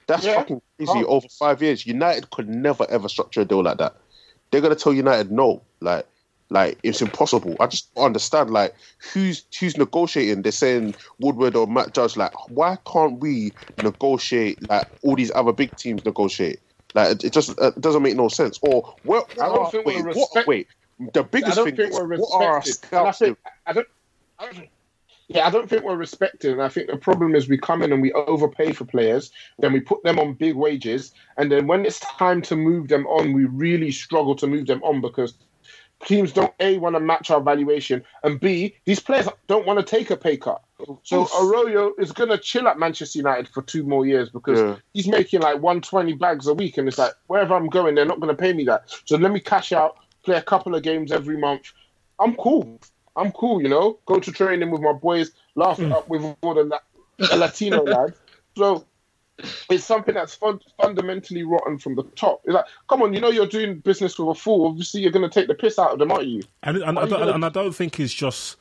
[0.07, 0.35] That's Yeah.
[0.35, 0.93] fucking crazy.
[1.05, 1.07] Oh.
[1.07, 3.97] Over five years, United could never ever structure a deal like that.
[4.51, 6.07] They're gonna tell United no, like,
[6.55, 7.57] like it's impossible.
[7.59, 8.75] I just don't understand, like,
[9.13, 10.43] who's who's negotiating?
[10.43, 12.17] They're saying Woodward or Matt Judge.
[12.17, 16.61] Like, why can't we negotiate like all these other big teams negotiate?
[16.95, 18.61] Like, it, just uh, doesn't make no sense.
[18.63, 19.29] Or what?
[19.43, 20.69] I don't think wait, we're what- respect- wait.
[21.13, 23.37] The biggest thing is we're what are our I scouts think
[23.67, 23.89] I don't,
[24.39, 24.69] I don't.
[25.27, 27.93] Yeah, I don't think we're respected, and I think the problem is we come in
[27.93, 31.85] and we overpay for players, then we put them on big wages, and then when
[31.85, 35.35] it's time to move them on, we really struggle to move them on because
[36.05, 39.85] teams don't a want to match our valuation, and b these players don't want to
[39.85, 40.63] take a pay cut.
[41.03, 44.77] So Rojo is going to chill at Manchester United for two more years because Yeah.
[44.93, 48.21] he's making like 120 bags a week, and it's like wherever I'm going, they're not
[48.21, 48.85] going to pay me that.
[49.07, 51.73] So let me cash out, play a couple of games every month.
[52.19, 52.81] I'm cool.
[53.17, 53.99] I'm cool, you know.
[54.07, 56.79] Go to training with my boys, laugh it up with all the, La-
[57.19, 58.19] the Latino lads.
[58.57, 58.87] So
[59.71, 62.43] it's something that's fun- fundamentally rotten from the top.
[62.45, 64.67] It's like, come on, you know you're doing business with a fool.
[64.67, 66.43] Obviously, you're going to take the piss out of them, aren't you?
[66.63, 68.57] And, and, I you don't, gonna- and I don't think it's just.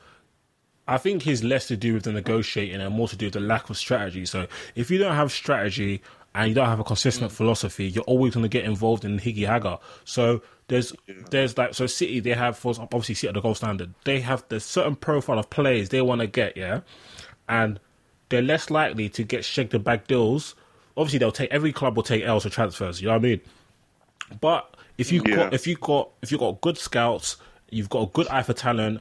[0.86, 3.40] I think it's less to do with the negotiating and more to do with the
[3.40, 4.26] lack of strategy.
[4.26, 6.02] So if you don't have strategy
[6.34, 7.34] and you don't have a consistent mm.
[7.34, 9.78] philosophy, you're always going to get involved in higgy hagger.
[10.04, 10.92] So there's
[11.30, 13.94] there's like so City they have for obviously City at the gold standard.
[14.04, 16.80] They have the certain profile of players they want to get, yeah,
[17.48, 17.80] and
[18.28, 20.54] they're less likely to get the bag deals.
[20.96, 23.00] Obviously, they'll take every club will take L's for transfers.
[23.00, 23.40] You know what I mean?
[24.40, 25.36] But if you Yeah.
[25.36, 27.36] got if you got if you got good scouts,
[27.70, 29.00] you've got a good eye for talent,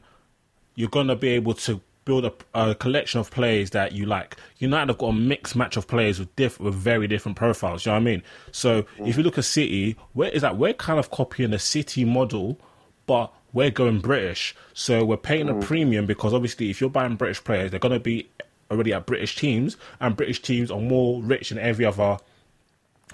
[0.76, 4.36] you're gonna be able to build a, a collection of players that you like.
[4.58, 7.86] United have got a mixed match of players with diff with very different profiles.
[7.86, 8.24] You know what I mean?
[8.52, 10.58] So if you look at City, where is that?
[10.58, 12.60] We're kind of copying the City model,
[13.06, 14.56] but we're going British.
[14.74, 15.64] So we're paying a mm.
[15.64, 18.30] premium because obviously, if you're buying British players, they're gonna be
[18.72, 22.18] already at British teams, and British teams are more rich than every other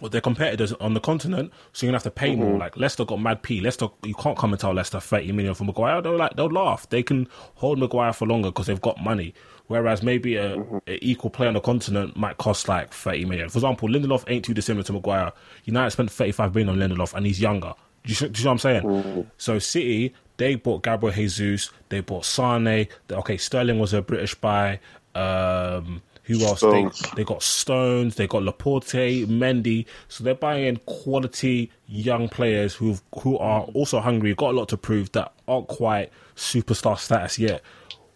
[0.01, 2.51] well, their competitors on the continent, so you're gonna have to pay more.
[2.51, 2.59] Mm-hmm.
[2.59, 3.59] Like Leicester got Mad P.
[3.59, 6.01] Leicester, you can't come and tell Leicester thirty million for Maguire.
[6.01, 6.89] They'll like they'll laugh.
[6.89, 9.33] They can hold Maguire for longer because they've got money.
[9.67, 10.77] Whereas maybe a, mm-hmm.
[10.87, 13.49] a equal player on the continent might cost like thirty million.
[13.49, 15.31] For example, Lindelof ain't too dissimilar to Maguire.
[15.65, 17.73] United spent thirty five million on Lindelof, and he's younger.
[18.03, 18.83] Do you, see- do you know what I'm saying?
[18.83, 19.21] Mm-hmm.
[19.37, 21.71] So City, they bought Gabriel Jesus.
[21.89, 22.63] They bought Sane.
[22.63, 24.79] They- Okay, Sterling was a British buy.
[25.15, 26.61] Um, who else?
[26.61, 27.01] They, Stones.
[27.15, 28.83] they got Stones, they got Laporte,
[29.27, 29.85] Mendy.
[30.07, 34.77] So they're buying quality young players who who are also hungry, got a lot to
[34.77, 37.63] prove that aren't quite superstar status yet.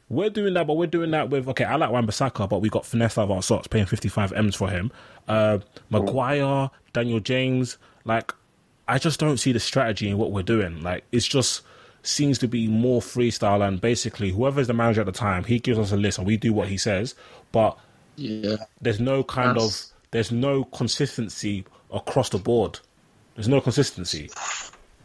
[0.10, 1.64] We're doing that, but we're doing that with okay.
[1.64, 4.56] I like Wan-Bissaka, but we got finesse out of our socks, paying fifty five m's
[4.56, 4.92] for him.
[5.28, 8.32] Uh, Maguire, Daniel James, like
[8.88, 10.84] I just don't see the strategy in what we're doing.
[10.84, 11.64] Like it's just
[12.04, 15.80] seems to be more freestyle and basically whoever's the manager at the time, he gives
[15.80, 17.16] us a list and we do what he says.
[17.52, 17.78] But
[18.18, 18.58] Yeah.
[18.82, 22.80] there's no kind That's- of there's no consistency across the board.
[23.36, 24.30] There's no consistency.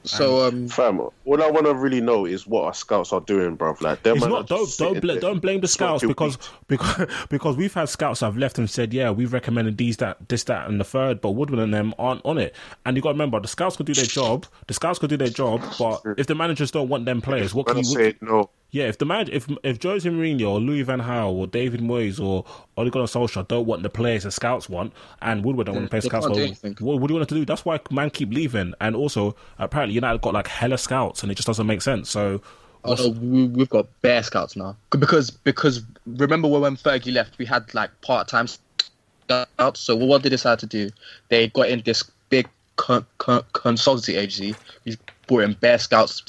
[0.08, 3.56] So um, Fam, all I want to really know is what our scouts are doing,
[3.56, 3.80] bruv.
[3.80, 7.06] Like, them It's man not are don't don't bl- don't blame the scouts because because
[7.28, 10.44] because we've had scouts that have left and said yeah we've recommended these that this
[10.44, 12.54] that and the third but Woodward and them aren't on it
[12.86, 15.16] and you got to remember the scouts could do their job the scouts could do
[15.16, 18.16] their job but if the managers don't want them players what can Man you said
[18.20, 18.50] no.
[18.70, 22.20] Yeah if the manager if if Jose Mourinho or Louis Van Gaal or David Moyes
[22.20, 22.44] or
[22.76, 24.92] Ole Gunnar Solskjaer don't want the players the scouts want
[25.22, 26.48] and Woodward don't want to mm, play scouts well,
[26.80, 29.94] what, what do you want to do that's why man keep leaving and also apparently
[29.94, 32.40] United got like hella scouts and it just doesn't make sense so
[32.84, 37.44] Oh no, we, we've got bare scouts now because because remember when Fergie left, we
[37.44, 39.80] had like part time scouts.
[39.80, 40.94] So what they decided to do,
[41.28, 44.54] they got in this big con- con- consultancy agency.
[44.84, 44.96] We
[45.26, 46.22] brought in bare scouts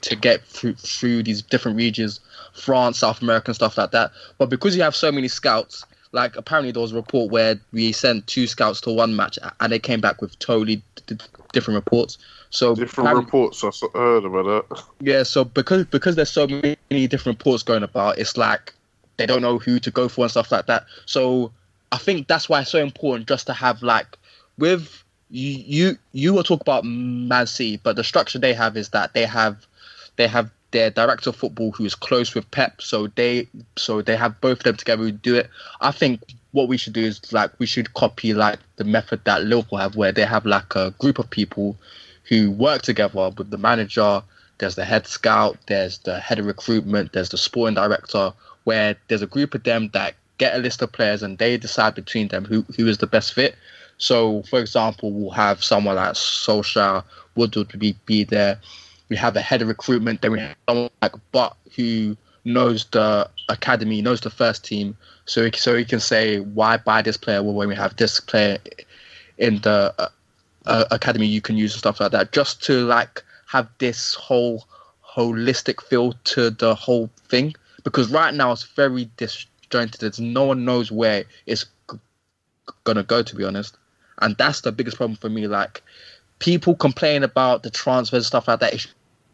[0.00, 2.20] to, get through through these different regions,
[2.54, 4.10] France, South America, and stuff like that.
[4.38, 7.92] But because you have so many scouts, like apparently there was a report where we
[7.92, 11.16] sent two scouts to one match and they came back with totally d-
[11.52, 12.18] different reports.
[12.50, 13.62] So Different reports.
[13.62, 14.82] I heard about that.
[15.00, 18.72] yeah, so because because there's so many different reports going about, it's like
[19.18, 20.86] they don't know who to go for and stuff like that.
[21.04, 21.52] So
[21.92, 24.16] I think that's why it's so important just to have like
[24.56, 28.90] with you you you will talk about Man City, but the structure they have is
[28.90, 29.66] that they have
[30.16, 34.16] they have their director of football who is close with Pep, so they so they
[34.16, 35.50] have both of them together who do it.
[35.80, 36.22] I think
[36.52, 39.96] what we should do is like we should copy like the method that Liverpool have,
[39.96, 41.76] where they have like a group of people
[42.24, 44.22] who work together with the manager.
[44.58, 48.32] There's the head scout, there's the head of recruitment, there's the sporting director,
[48.64, 51.94] where there's a group of them that get a list of players and they decide
[51.94, 53.56] between them who, who is the best fit.
[53.98, 58.60] So, for example, we'll have someone like Solskjaer, Woodward be, be there.
[59.08, 63.28] We have a head of recruitment, then we have someone like Butt who knows the
[63.48, 67.42] academy, knows the first team, so he, so he can say why buy this player
[67.42, 68.58] when we have this player
[69.38, 70.08] in the uh,
[70.66, 74.66] uh, academy you can use and stuff like that, just to like have this whole
[75.16, 77.54] holistic feel to the whole thing.
[77.84, 80.02] Because right now it's very disjointed.
[80.02, 81.98] It's no one knows where it's g-
[82.84, 83.76] gonna go, to be honest.
[84.20, 85.46] And that's the biggest problem for me.
[85.46, 85.82] Like
[86.38, 88.74] people complain about the transfers stuff like that.
[88.74, 88.88] It's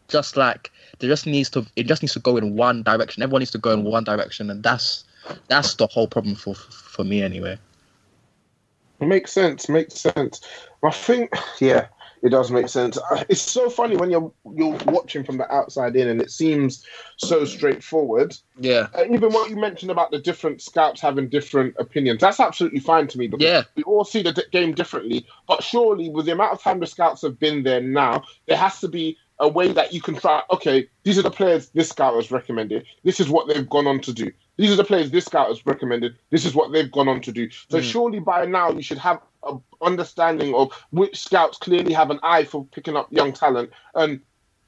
[0.07, 3.23] just like there just needs to it just needs to go in one direction.
[3.23, 5.03] Everyone needs to go in one direction, and that's
[5.47, 7.57] that's the whole problem for for me anyway.
[8.99, 9.67] Makes sense.
[9.67, 10.41] Makes sense.
[10.83, 11.87] I think, yeah,
[12.25, 12.97] it does make sense.
[13.29, 16.83] It's so funny when you're you're watching from the outside in, and it seems
[17.17, 18.35] so straightforward.
[18.59, 22.79] Yeah, Uh, even what you mentioned about the different scouts having different opinions, that's absolutely
[22.79, 23.27] fine to me.
[23.27, 23.63] Because Yeah.
[23.75, 25.25] we all see the d- game differently.
[25.47, 28.79] But surely, with the amount of time the scouts have been there now, there has
[28.81, 30.41] to be a way that you can try.
[30.49, 32.85] Okay, these are the players this scout has recommended.
[33.03, 34.31] This is what they've gone on to do.
[34.57, 36.15] These are the players this scout has recommended.
[36.31, 37.49] This is what they've gone on to do.
[37.69, 42.19] So surely by now you should have a understanding of which scouts clearly have an
[42.23, 44.21] eye for picking up young talent and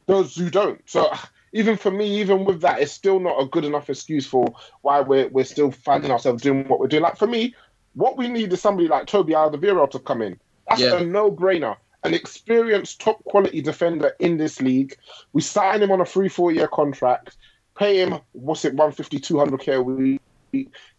[0.05, 0.81] those who don't.
[0.85, 1.11] So
[1.53, 5.01] even for me, even with that, it's still not a good enough excuse for why
[5.01, 7.03] we're we're still finding ourselves doing what we're doing.
[7.03, 7.55] Like for me,
[7.95, 10.39] what we need is somebody like Toby Alderweireld to come in.
[10.69, 10.97] That's Yeah.
[10.97, 11.77] a no-brainer.
[12.03, 14.95] An experienced, top-quality defender in this league.
[15.33, 17.35] We sign him on a three, four-year contract.
[17.77, 20.21] Pay him what's it, 150, 200 k a week.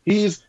[0.05, 0.45] He's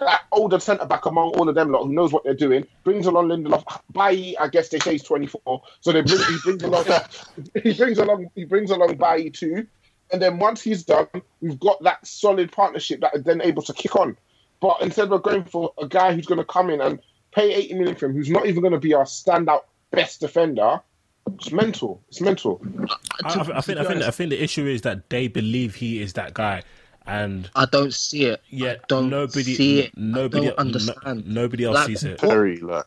[0.00, 2.66] that older centre back among all of them lot who knows what they're doing.
[2.84, 3.80] Brings along Lindelof.
[3.92, 6.84] Bailly, I guess they say he's 24, so they bring, he brings along
[7.62, 9.66] he brings along he brings along Bailly too.
[10.12, 11.08] And then once he's done,
[11.40, 14.16] we've got that solid partnership that is then able to kick on.
[14.60, 16.98] But instead of going for a guy who's going to come in and
[17.32, 20.80] pay 80 million for him, who's not even going to be our standout best defender,
[21.34, 22.02] it's mental.
[22.08, 22.60] It's mental.
[23.24, 26.00] I, I, I think I think I think the issue is that they believe he
[26.00, 26.62] is that guy,
[27.08, 28.40] and I don't see it.
[28.50, 29.96] yeah, I don't nobody, see it.
[29.96, 31.26] nobody, I don't understand.
[31.26, 32.20] no- nobody else Like, sees it.
[32.20, 32.84] Very like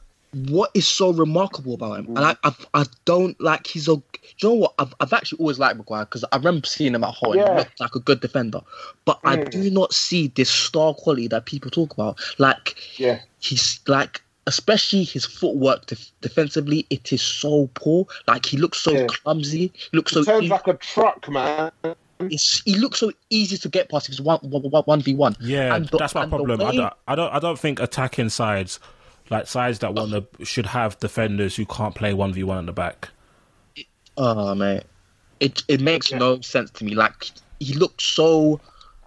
[0.48, 2.06] what is so remarkable about him?
[2.16, 3.98] And I, I, I don't like he's a.
[3.98, 4.04] Do
[4.40, 4.74] you know what?
[4.80, 7.36] I've, I've actually always liked Maguire because I remember seeing him at home.
[7.36, 7.50] Yeah.
[7.52, 8.62] He looked like a good defender,
[9.04, 9.50] but I Mm.
[9.50, 12.18] do not see this star quality that people talk about.
[12.38, 13.20] Like Yeah.
[13.40, 18.08] he's like, especially his footwork def- defensively, it is so poor.
[18.26, 19.08] Like he looks so Yeah.
[19.08, 19.74] clumsy.
[19.76, 20.24] He looks so.
[20.24, 21.72] Turns e- like a truck, man.
[22.30, 22.34] Mm.
[22.34, 24.08] it's, he looks so easy to get past.
[24.08, 25.36] He's one v one.
[25.40, 26.62] Yeah, the- that's my and the problem.
[26.62, 28.80] I don't, I don't, I don't think attacking sides,
[29.30, 32.66] like sides that want to, should have defenders who can't play one v one in
[32.66, 33.10] the back.
[34.18, 34.84] Ah, oh man,
[35.40, 36.94] it it makes no sense to me.
[36.96, 38.60] Like he looks so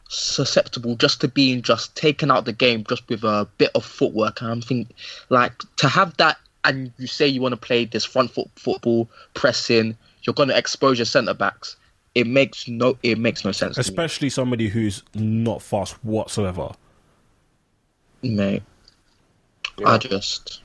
[0.09, 4.41] susceptible just to being just taken out the game just with a bit of footwork,
[4.41, 4.95] and I'm thinking
[5.29, 9.09] like to have that, and you say you want to play this front foot football,
[9.35, 9.97] pressing.
[10.23, 11.77] you're going to expose your centre backs.
[12.15, 13.77] It makes no it makes no sense.
[13.77, 16.71] Especially somebody who's not fast whatsoever.
[18.23, 18.63] Mate,
[19.79, 19.89] yeah.
[19.89, 20.63] I just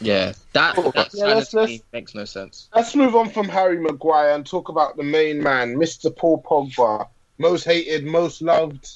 [0.00, 2.68] yeah that that yeah, let's, let's, makes no sense.
[2.74, 6.14] Let's move on from Harry Maguire and talk about the main man, Mr.
[6.14, 7.06] Paul Pogba,
[7.38, 8.88] most hated, most loved,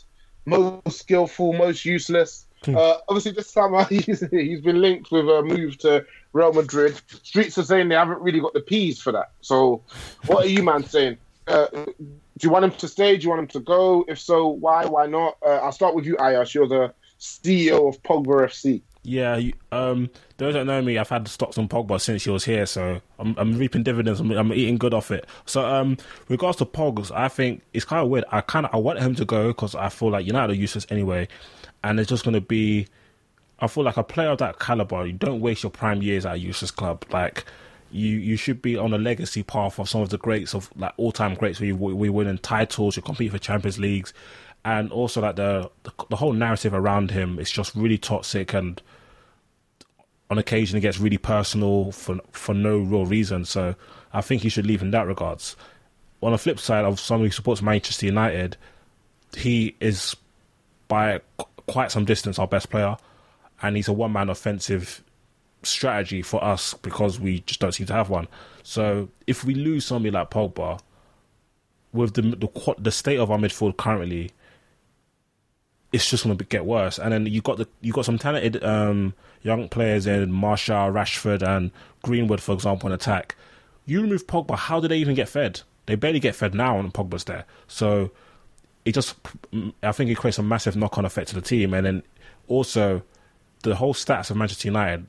[0.46, 2.46] most skillful, most useless.
[2.64, 2.76] Hmm.
[2.76, 7.00] Uh, obviously, this summer he's, he's been linked with a move to Real Madrid.
[7.22, 9.32] Streets are saying they haven't really got the peas for that.
[9.42, 9.82] So,
[10.26, 11.18] what are you, man, saying?
[11.46, 11.86] Uh, do
[12.42, 13.16] you want him to stay?
[13.16, 14.04] Do you want him to go?
[14.08, 14.84] If so, why?
[14.86, 15.36] Why not?
[15.44, 16.54] Uh, I'll start with you, Ayash.
[16.54, 18.82] You're the CEO of Pogba FC.
[19.02, 19.40] Yeah,
[19.70, 23.00] um, those that know me, I've had stocks on Pogba since he was here, so
[23.20, 24.18] I'm, I'm reaping dividends.
[24.18, 25.26] I'm, I'm, eating good off it.
[25.44, 25.96] So, um,
[26.28, 28.24] regards to Pogs, I think it's kind of weird.
[28.32, 30.86] I kind of I want him to go because I feel like United are useless
[30.90, 31.28] anyway,
[31.84, 32.88] and it's just going to be.
[33.60, 36.34] I feel like a player of that caliber, you don't waste your prime years at
[36.34, 37.04] a useless club.
[37.10, 37.44] Like
[37.90, 40.92] you, you should be on a legacy path of some of the greats of like
[40.96, 41.60] all time greats.
[41.60, 44.12] Where you, we winning titles, you compete for Champions Leagues,
[44.64, 48.82] and also like the, the the whole narrative around him is just really toxic and
[50.30, 53.44] on occasion it gets really personal for for no real reason.
[53.44, 53.74] So
[54.12, 55.56] I think he should leave in that regards.
[56.22, 58.56] On the flip side of somebody who supports Manchester United,
[59.36, 60.16] he is
[60.88, 61.20] by
[61.66, 62.96] quite some distance our best player,
[63.62, 65.02] and he's a one man offensive
[65.66, 68.28] strategy for us because we just don't seem to have one.
[68.62, 70.80] So if we lose somebody like Pogba,
[71.92, 74.30] with the the, the state of our midfield currently,
[75.92, 76.98] it's just going to get worse.
[76.98, 81.42] And then you got the you got some talented um, young players in Martial, Rashford,
[81.42, 81.70] and
[82.02, 83.34] Greenwood, for example, in attack.
[83.86, 85.62] You remove Pogba, how do they even get fed?
[85.86, 87.44] They barely get fed now when Pogba's there.
[87.68, 88.10] So
[88.84, 89.14] it just,
[89.82, 91.72] I think it creates a massive knock on effect to the team.
[91.72, 92.02] And then
[92.48, 93.02] also
[93.62, 95.06] the whole stats of Manchester United,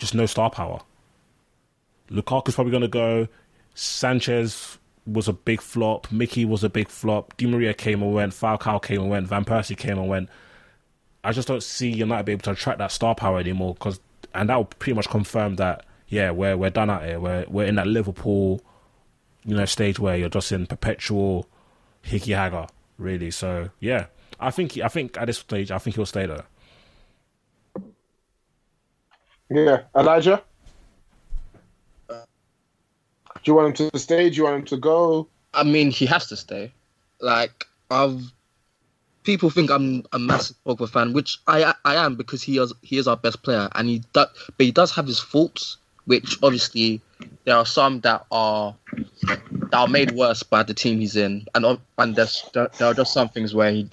[0.00, 0.80] just no star power.
[2.10, 3.28] Lukaku's probably going to go.
[3.74, 6.10] Sanchez was a big flop.
[6.10, 7.36] Mickey was a big flop.
[7.36, 8.32] Di Maria came and went.
[8.32, 9.28] Falcao came and went.
[9.28, 10.28] Van Persie came and went.
[11.22, 13.76] I just don't see United be able to attract that star power anymore.
[13.76, 14.00] Cause,
[14.34, 17.20] and that will pretty much confirm that yeah, we're we're done out here.
[17.20, 18.60] We're we're in that Liverpool,
[19.44, 21.48] you know, stage where you're just in perpetual
[22.02, 22.66] hickey hagger,
[22.98, 23.30] really.
[23.30, 24.06] So yeah,
[24.40, 26.44] I think I think at this stage, I think he'll stay there.
[29.50, 30.42] Yeah, Elijah.
[32.08, 32.16] Do
[33.44, 34.30] you want him to stay?
[34.30, 35.26] Do you want him to go?
[35.54, 36.72] I mean, he has to stay.
[37.20, 38.22] Like I've
[39.24, 42.98] people think I'm a massive Pogba fan, which I I am because he is he
[42.98, 47.00] is our best player, and he does, but he does have his faults, which obviously
[47.44, 48.74] there are some that are
[49.26, 53.12] that are made worse by the team he's in, and and there's there are just
[53.12, 53.88] some things where he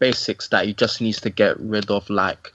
[0.00, 2.52] basics that he just needs to get rid of, like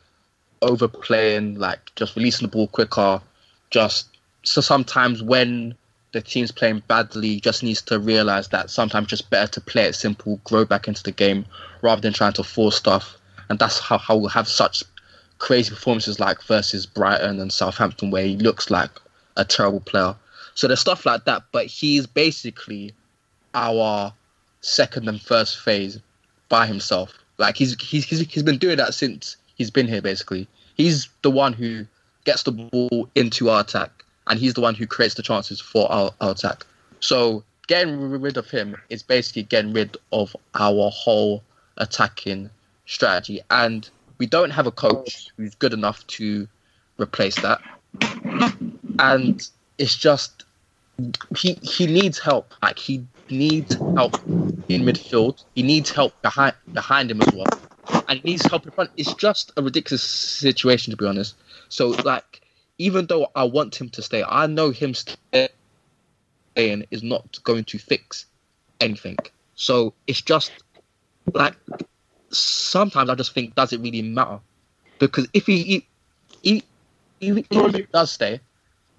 [0.63, 3.21] overplaying, like just releasing the ball quicker,
[3.69, 4.07] just
[4.43, 5.75] so sometimes when
[6.13, 9.95] the team's playing badly just needs to realize that sometimes just better to play it
[9.95, 11.45] simple, grow back into the game
[11.81, 13.17] rather than trying to force stuff.
[13.49, 14.83] And that's how, how we'll have such
[15.39, 18.91] crazy performances like versus Brighton and Southampton where he looks like
[19.37, 20.15] a terrible player.
[20.55, 22.93] So there's stuff like that, but he's basically
[23.55, 24.13] our
[24.61, 25.99] second and first phase
[26.47, 27.13] by himself.
[27.39, 30.47] Like he's he's he's been doing that since he's been here basically.
[30.75, 31.85] He's the one who
[32.25, 35.91] gets the ball into our attack and he's the one who creates the chances for
[35.91, 36.65] our, our attack.
[36.99, 41.43] So getting rid of him is basically getting rid of our whole
[41.77, 42.49] attacking
[42.85, 46.47] strategy, and we don't have a coach who's good enough to
[46.97, 47.61] replace that.
[48.99, 49.47] And
[49.77, 50.45] it's just
[51.37, 52.53] he he needs help.
[52.61, 54.15] Like he needs help
[54.69, 55.43] in midfield.
[55.55, 57.47] He needs help behind behind him as well,
[58.07, 58.91] and he needs help in front.
[58.97, 61.35] It's just a ridiculous situation to be honest.
[61.69, 62.41] So like
[62.77, 65.49] even though I want him to stay, I know him staying
[66.55, 68.25] is not going to fix
[68.79, 69.17] anything.
[69.55, 70.51] So it's just
[71.33, 71.55] like
[72.29, 74.39] sometimes I just think, does it really matter?
[74.99, 75.85] Because if he,
[76.41, 76.63] he,
[77.19, 78.39] he, he does stay,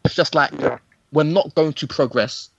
[0.04, 0.52] it's just like
[1.12, 2.50] we're not going to progress.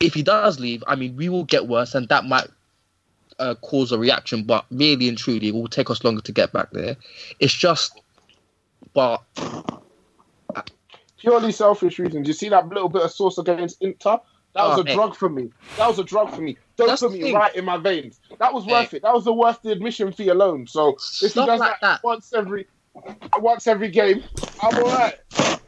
[0.00, 2.48] If he does leave, I mean, we will get worse, and that might
[3.42, 4.44] uh, cause a reaction.
[4.44, 6.96] But really and truly, it will take us longer to get back there.
[7.40, 8.00] It's just,
[8.94, 9.22] but
[11.18, 12.26] purely selfish reasons.
[12.26, 14.18] You see that little bit of sauce against Inter?
[14.54, 14.94] That was oh, a hey.
[14.94, 15.50] drug for me.
[15.78, 16.58] That was a drug for me.
[16.76, 18.20] Don't put me right in my veins.
[18.38, 18.98] That was worth hey.
[18.98, 19.02] it.
[19.02, 20.66] That was the worth the admission fee alone.
[20.66, 22.66] So if Stuff he does like that, that, once every
[23.38, 24.22] once every game,
[24.62, 25.18] I'm alright.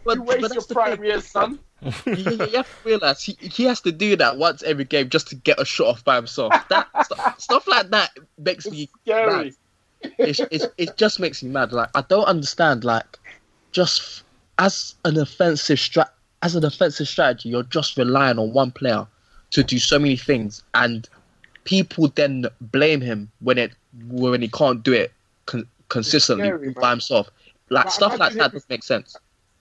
[0.05, 1.59] But, you waste but your prime years, son.
[2.07, 5.37] You, have to realize he, he has to do that once every game just to
[5.37, 6.53] get a shot off by himself.
[6.69, 9.45] That stuff, stuff like that makes it's me scary.
[9.45, 9.55] Mad.
[10.19, 11.73] It, it, it just makes me mad.
[11.73, 12.85] Like I don't understand.
[12.85, 13.19] Like
[13.73, 14.23] just
[14.59, 16.09] as an offensive strat
[16.43, 19.07] as a defensive strategy, you're just relying on one player
[19.51, 21.09] to do so many things, and
[21.65, 23.73] people then blame him when it
[24.09, 25.13] when he can't do it
[25.47, 27.31] con- consistently scary, by himself.
[27.71, 29.17] Like But stuff like that doesn't make sense.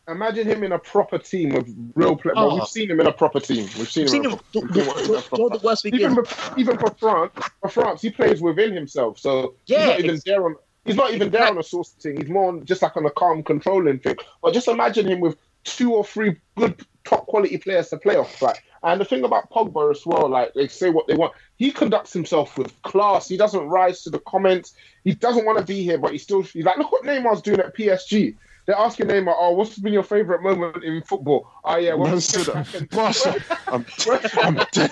[0.08, 2.36] Imagine him in a proper team with real players.
[2.38, 2.56] Oh.
[2.56, 3.70] We've seen him in a proper team.
[3.78, 4.32] We've seen seen him.
[4.32, 4.40] him.
[4.52, 6.26] Do, do, do, even
[6.58, 7.32] even for France,
[7.62, 9.18] for France, he plays within himself.
[9.18, 10.56] So Yeah, he's not even there on.
[10.86, 12.18] He's not even there on a source thing.
[12.18, 14.18] He's more on, just like on a calm controlling thing.
[14.42, 18.42] But just imagine him with two or three good top quality players to play off.
[18.42, 21.34] Like, and the thing about Pogba as well, like they say what they want.
[21.56, 23.30] He conducts himself with class.
[23.30, 24.74] He doesn't rise to the comments.
[25.06, 26.42] He doesn't want to be here, but he still.
[26.42, 28.36] He's like, look what Neymar's doing at PSG.
[28.66, 32.14] They're asking Neymar, "Oh, what's been your favorite moment in football?" Oh yeah, when Man
[32.16, 32.66] we said came that.
[32.66, 33.26] back and- Boss,
[33.68, 33.86] I'm,
[34.42, 34.92] I'm dead.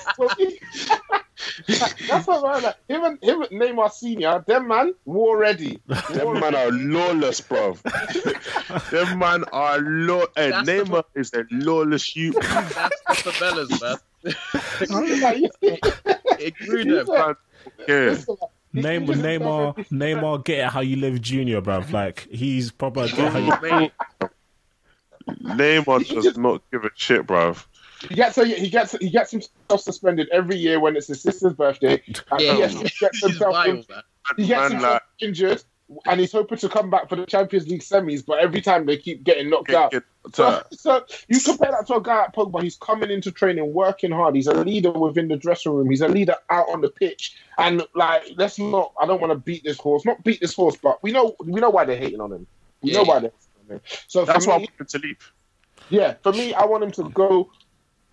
[2.08, 2.64] That's what man.
[2.64, 5.80] Like, him and him and Neymar Senior, them man, war ready.
[6.12, 7.74] Them man are lawless, bro.
[8.92, 10.26] Them man are law.
[10.38, 12.36] And That's the Neymar is a lawless youth.
[12.42, 15.22] That's the favelas, man.
[15.22, 15.52] Like,
[16.40, 17.08] It grew them.
[17.08, 17.36] Man,
[17.88, 18.18] yeah.
[18.74, 21.92] Listen, like, Name, he Neymar, Neymar, get it how you live, Junior, bruv.
[21.92, 23.92] Like he's proper get how you.
[25.44, 27.56] Neymar does not give a shit, bro.
[28.10, 31.54] He gets a, he gets he gets himself suspended every year when it's his sister's
[31.54, 32.02] birthday.
[32.32, 32.54] And Yeah.
[32.54, 34.02] he gets, he gets himself wild, man.
[34.38, 35.64] he gets Man, himself like, injured,
[36.08, 38.26] and he's hoping to come back for the Champions League semis.
[38.26, 39.92] But every time they keep getting knocked out.
[39.92, 40.04] get-
[40.34, 42.62] So, so you compare that to a guy like Pogba.
[42.62, 44.36] He's coming into training, working hard.
[44.36, 45.90] He's a leader within the dressing room.
[45.90, 47.36] He's a leader out on the pitch.
[47.58, 48.94] And like, let's not.
[49.02, 50.06] I don't want to beat this horse.
[50.06, 52.48] Not beat this horse, but we know we know why they're hating on him.
[52.82, 53.82] We know why they're hating on him.
[54.08, 55.32] So That's why I want him to leave.
[55.90, 57.50] yeah, for me, I want him to go,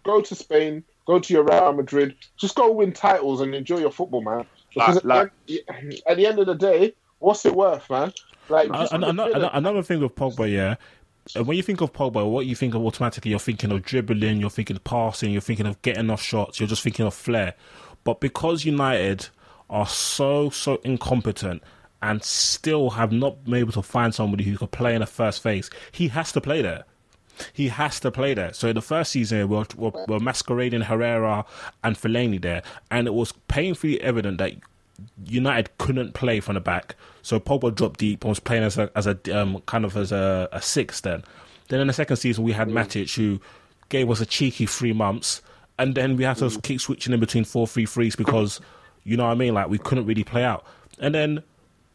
[0.04, 3.90] go to Spain, go to your Real Madrid, just go win titles and enjoy your
[3.90, 4.46] football, man.
[4.74, 8.12] Because Like- at, the end, at the end of the day, what's it worth, man?
[8.48, 9.50] Like, just An- an- at an- it.
[9.52, 10.76] Another thing with Pogba, yeah.
[11.36, 14.38] Uh, When you think of Pogba, what you think of automatically, you're thinking of dribbling,
[14.38, 17.54] you're thinking of passing, you're thinking of getting off shots, you're just thinking of flair.
[18.04, 19.28] But because United
[19.70, 21.62] are so so incompetent
[22.00, 25.42] and still have not been able to find somebody who could play in the first
[25.42, 26.84] phase, he has to play there.
[27.52, 28.52] He has to play there.
[28.52, 31.44] So in the first season, we're, we're, we're masquerading Herrera
[31.84, 34.54] and Fellaini there, and it was painfully evident that
[35.24, 36.96] United couldn't play from the back.
[37.22, 40.12] So Pogba dropped deep and was playing as a as a um, kind of as
[40.12, 41.00] a, a six.
[41.00, 41.24] Then,
[41.68, 43.40] then in the second season we had Matic who
[43.88, 45.42] gave us a cheeky three months,
[45.78, 48.60] and then we had to keep switching in between four three threes because
[49.04, 49.54] you know what I mean.
[49.54, 50.64] Like we couldn't really play out,
[50.98, 51.42] and then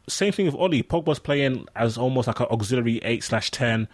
[0.08, 0.82] same thing with Ole.
[0.82, 3.88] Pogba's playing as almost like an auxiliary eight slash ten.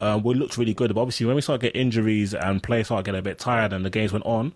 [0.00, 3.04] Um, we looked really good, but obviously when we started getting injuries and players started
[3.06, 4.52] getting a bit tired and the games went on,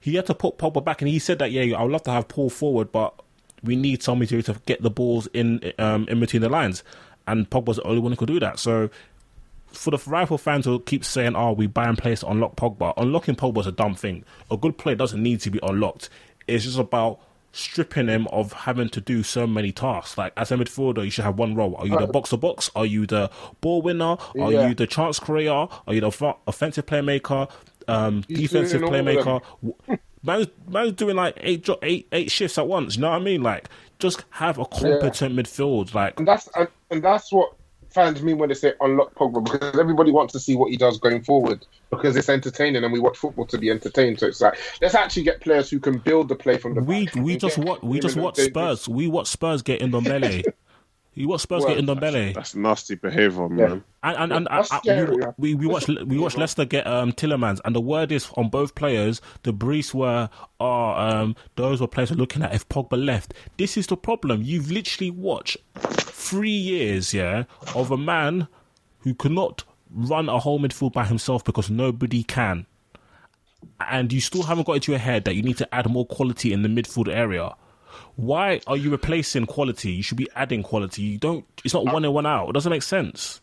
[0.00, 2.12] he had to put Pogba back, and he said that yeah, I would love to
[2.12, 3.20] have Paul forward, but
[3.62, 6.82] we need somebody to, to get the balls in um, in between the lines,
[7.26, 8.58] and Pogba's the only one who could do that.
[8.58, 8.90] So
[9.68, 12.94] for the rifle fans who keep saying, "Oh, we buy and place to unlock Pogba,"
[12.96, 14.24] unlocking Pogba is a dumb thing.
[14.50, 16.08] A good player doesn't need to be unlocked.
[16.46, 17.20] It's just about
[17.52, 20.18] stripping him of having to do so many tasks.
[20.18, 21.74] Like as a midfielder, you should have one role.
[21.76, 22.70] Are you the box to box?
[22.76, 23.30] Are you the
[23.60, 24.16] ball winner?
[24.40, 24.68] Are Yeah.
[24.68, 25.50] you the chance creator?
[25.86, 27.50] Are you the offensive playmaker?
[27.88, 29.40] Um, defensive playmaker?
[30.26, 32.96] W- Man's, man's doing like eight, eight, eight shifts at once.
[32.96, 33.42] You know what I mean?
[33.42, 33.68] Like,
[33.98, 35.94] just have a competent midfield.
[35.94, 37.52] Like, and that's and, and that's what
[37.90, 40.98] fans mean when they say unlock Pogba because everybody wants to see what he does
[40.98, 44.20] going forward because it's entertaining and we watch football to be entertained.
[44.20, 47.08] So it's like let's actually get players who can build the play from the we
[47.16, 48.86] we just watch we just watch the- Spurs.
[48.88, 50.44] We watch Spurs get in Ndombele.
[51.16, 52.34] you watch Spurs Well, get in Ndombele.
[52.34, 53.68] That's nasty behavior, Yeah.
[53.68, 53.84] man.
[54.04, 55.32] And and, and That's I- I- we, yeah.
[55.38, 58.74] we we watch we watch Leicester get um Tielemans, and the word is on both
[58.74, 59.20] players.
[59.42, 60.28] The briefs were
[60.60, 63.34] are um those were players are looking at if Pogba left.
[63.56, 64.42] This is the problem.
[64.42, 67.44] You've literally watched three years, yeah,
[67.74, 68.46] of a man
[69.00, 72.66] who cannot run a whole midfield by himself because nobody can,
[73.80, 76.52] and you still haven't got into your head that you need to add more quality
[76.52, 77.54] in the midfield area.
[78.16, 79.92] Why are you replacing quality?
[79.92, 81.02] You should be adding quality.
[81.02, 81.44] You don't.
[81.64, 82.48] It's not one in one out.
[82.48, 83.40] It doesn't make sense.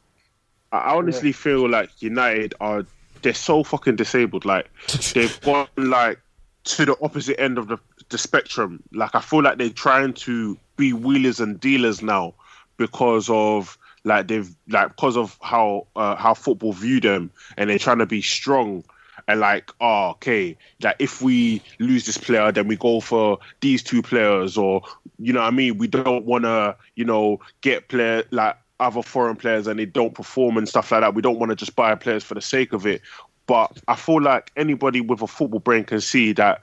[0.71, 2.85] I I honestly feel like United are
[3.21, 4.45] they're so fucking disabled.
[4.45, 4.69] Like
[5.13, 6.19] they've gone like
[6.65, 7.77] to the opposite end of the
[8.09, 8.83] the spectrum.
[8.91, 12.33] Like I feel like they're trying to be wheelers and dealers now
[12.77, 17.79] because of like they've like because of how uh, how football view them, and they're
[17.79, 18.83] trying to be strong.
[19.27, 23.81] And like, oh, okay, like if we lose this player, then we go for these
[23.81, 24.81] two players, or
[25.17, 25.77] you know what I mean.
[25.77, 30.13] We don't want to, you know, get player like other foreign players and they don't
[30.13, 31.15] perform and stuff like that.
[31.15, 33.01] We don't want to just buy players for the sake of it.
[33.45, 36.61] But I feel like anybody with a football brain can see that,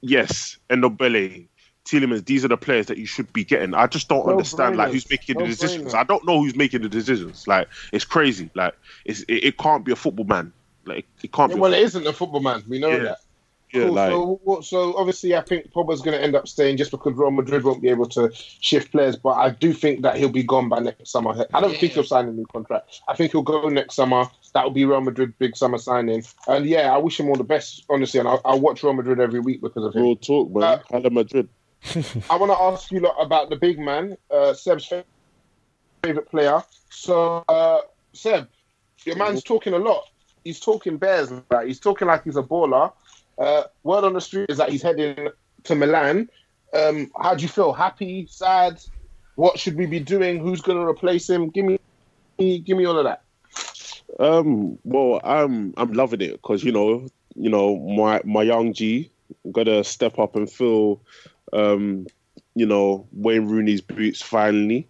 [0.00, 1.46] yes, Ndombele,
[1.84, 3.74] Tielemans, these are the players that you should be getting.
[3.74, 5.92] I just don't No understand like who's making the decisions.
[5.92, 5.94] brainers.
[5.94, 7.46] I don't know who's making the decisions.
[7.46, 8.50] Like it's crazy.
[8.54, 8.74] Like
[9.04, 10.52] it's, it, it can't be a football man.
[10.86, 11.60] Like it can't Yeah, be.
[11.60, 12.62] well, it isn't a football man.
[12.68, 12.98] We know Yeah.
[12.98, 13.18] that.
[13.72, 13.92] yeah, Cool.
[13.94, 17.32] like so, so obviously, I think Pogba's going to end up staying just because Real
[17.32, 18.30] Madrid won't be able to
[18.60, 19.16] shift players.
[19.16, 21.44] But I do think that he'll be gone by next summer.
[21.52, 23.00] I don't think he'll sign a new contract.
[23.08, 24.26] I think he'll go next summer.
[24.54, 26.22] That will be Real Madrid big summer signing.
[26.46, 28.20] And yeah, I wish him all the best, honestly.
[28.20, 30.02] And I'll, I'll watch Real Madrid every week because of him.
[30.02, 30.62] real talk, man.
[30.62, 31.48] Uh, Hala Madrid.
[32.30, 34.90] I want to ask you lot about the big man, uh, Seb's
[36.02, 36.62] favorite player.
[36.90, 37.80] So, uh,
[38.12, 38.48] Seb,
[39.04, 40.04] your man's talking a lot.
[40.46, 41.32] He's talking bears.
[41.50, 42.92] Like, he's talking like he's a baller.
[43.36, 45.28] Uh, word on the street is that he's heading
[45.64, 46.30] to Milan.
[46.72, 47.72] Um, how do you feel?
[47.72, 48.28] Happy?
[48.30, 48.80] Sad?
[49.34, 50.38] What should we be doing?
[50.38, 51.50] Who's going to replace him?
[51.50, 51.78] Give me,
[52.38, 53.22] give me all of that.
[54.20, 59.10] Um, well, I'm I'm loving it because you know, you know, my my young G
[59.50, 61.02] got to step up and fill,
[61.52, 62.06] um,
[62.54, 64.86] you know, Wayne Rooney's boots finally.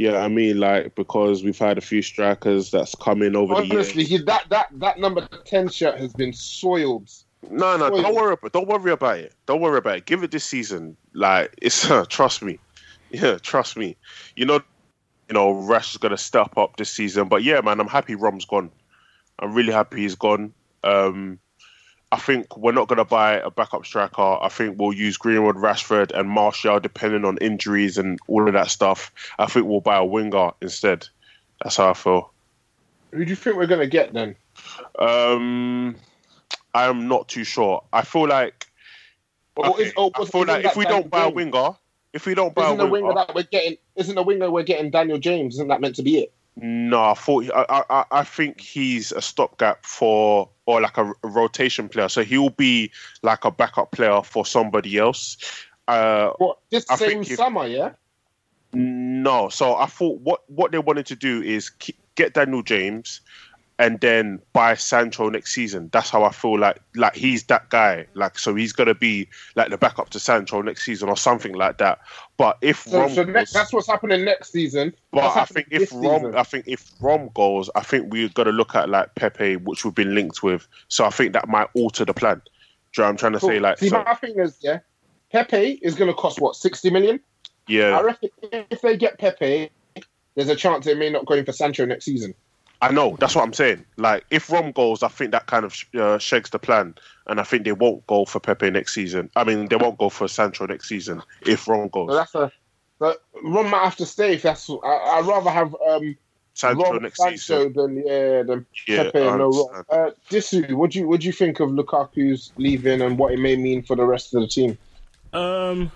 [0.00, 3.66] Yeah, I mean, like because we've had a few strikers that's coming in over the
[3.66, 3.92] years.
[3.92, 7.10] Honestly, that that that number ten shirt has been soiled.
[7.50, 8.02] No, no, Spoiled.
[8.04, 8.32] don't worry.
[8.32, 9.34] About, don't worry about it.
[9.44, 10.06] Don't worry about it.
[10.06, 10.96] Give it this season.
[11.12, 12.58] Like it's trust me.
[13.10, 13.94] Yeah, trust me.
[14.36, 14.62] You know,
[15.28, 17.28] you know, Rash is gonna step up this season.
[17.28, 18.70] But yeah, man, I'm happy Rom's gone.
[19.38, 20.54] I'm really happy he's gone.
[20.82, 21.38] Um,
[22.12, 24.38] I think we're not gonna buy a backup striker.
[24.40, 28.70] I think we'll use Greenwood, Rashford, and Martial, depending on injuries and all of that
[28.70, 29.12] stuff.
[29.38, 31.06] I think we'll buy a winger instead.
[31.62, 32.32] That's how I feel.
[33.12, 34.34] Who do you think we're going to get then?
[34.98, 35.96] Um,
[36.74, 37.82] I'm not too sure.
[37.92, 38.66] I feel like
[39.58, 41.70] Okay, is- or I feel like if we don't buy a winger,
[42.12, 43.76] if we don't buy Isn't a winger, winger that we're getting?
[43.96, 45.54] Isn't the winger we're getting Daniel James?
[45.56, 46.32] Isn't that meant to be it?
[46.56, 51.28] no, I thought I, I I think he's a stopgap for or like a, a
[51.28, 52.90] rotation player, so he'll be
[53.22, 55.36] like a backup player for somebody else.
[55.88, 57.66] Uh, What this I same if- summer?
[57.66, 57.90] Yeah.
[58.72, 63.20] no, so I thought what what they wanted to do is ke- get Daniel James.
[63.80, 65.88] And then buy Sancho next season.
[65.90, 68.06] That's how I feel like like he's that guy.
[68.12, 69.26] Like so he's gonna be
[69.56, 71.98] like the backup to Sancho next season or something like that.
[72.36, 74.94] But if So, Rom so goes- that's what's happening next season.
[75.12, 76.34] But I think if Rom, season?
[76.34, 79.82] I think if Rom goes, I think we've got to look at like Pepe, which
[79.82, 80.68] we've been linked with.
[80.88, 82.42] So I think that might alter the plan.
[82.44, 82.50] Do
[83.00, 83.60] you know what I'm trying to say?
[83.60, 84.80] Like, See, so, my thing is, yeah,
[85.32, 87.18] Pepe is going to cost what sixty million.
[87.66, 87.98] Yeah.
[87.98, 89.70] I reckon if they get Pepe,
[90.34, 92.34] there's a chance they may not go in for Sancho next season.
[92.82, 93.16] I know.
[93.20, 93.84] That's what I'm saying.
[93.96, 96.94] Like, if Rom goes, I think that kind of uh, shakes the plan,
[97.26, 99.30] and I think they won't go for Pepe next season.
[99.36, 102.08] I mean, they won't go for Sancho next season if Rom goes.
[102.08, 102.52] So that's a.
[102.98, 104.68] But Ron might have to stay if that's.
[104.68, 104.74] I,
[105.18, 106.16] I'd rather have um,
[106.54, 107.36] Sancho Ron next Sancho
[107.68, 107.72] season.
[107.74, 109.74] than yeah than Yeah, Pepe and no Ron.
[109.74, 109.84] understand.
[109.90, 113.38] Uh, Disu, what do you what do you think of Lukaku's leaving and what it
[113.38, 114.78] may mean for the rest of the team?
[115.32, 115.90] Um,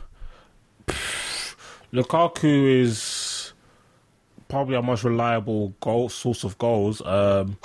[1.93, 2.99] Lukaku is
[4.55, 7.03] probably our most reliable goal source of goals.
[7.05, 7.59] Um,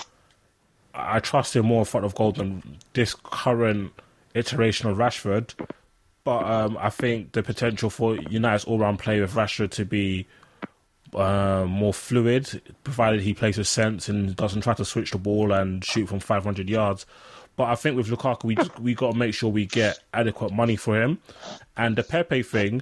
[0.95, 2.63] I trust him more in front of goal than
[2.93, 3.93] this current
[4.33, 5.53] iteration of Rashford.
[6.23, 10.25] But um, I think the potential for United's all-round play with Rashford to be
[11.13, 15.51] uh, more fluid, provided he plays with sense and doesn't try to switch the ball
[15.51, 17.05] and shoot from 500 yards.
[17.55, 20.51] But I think with Lukaku, we just, we got to make sure we get adequate
[20.51, 21.19] money for him.
[21.77, 22.81] And the Pepe thing,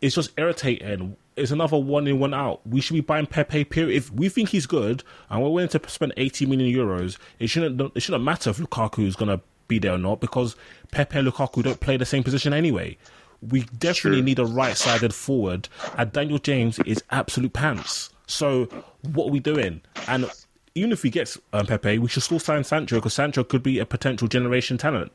[0.00, 1.18] it's just irritating.
[1.36, 2.60] It's another one in, one out.
[2.66, 3.64] We should be buying Pepe.
[3.64, 3.96] Period.
[3.96, 7.80] If we think he's good and we're willing to spend 80 million euros, it shouldn't
[7.96, 10.56] it shouldn't matter if Lukaku is gonna be there or not because
[10.90, 12.96] Pepe and Lukaku don't play the same position anyway.
[13.40, 14.22] We definitely True.
[14.22, 15.68] need a right-sided forward,
[15.98, 18.10] and Daniel James is absolute pants.
[18.26, 18.66] So
[19.02, 19.80] what are we doing?
[20.06, 20.30] And
[20.74, 23.78] even if we get um, Pepe, we should still sign Sancho because Sancho could be
[23.78, 25.12] a potential generation talent.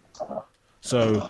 [0.82, 1.28] So,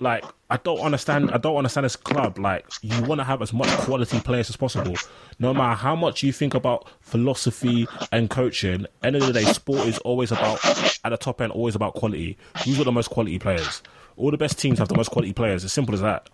[0.00, 1.30] like, I don't understand.
[1.32, 2.38] I don't understand this club.
[2.38, 4.94] Like, you want to have as much quality players as possible,
[5.38, 8.86] no matter how much you think about philosophy and coaching.
[9.02, 10.64] End of the day, sport is always about
[11.04, 12.36] at the top end, always about quality.
[12.64, 13.82] Who's got the most quality players?
[14.16, 15.64] All the best teams have the most quality players.
[15.64, 16.28] As simple as that.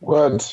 [0.00, 0.44] Word,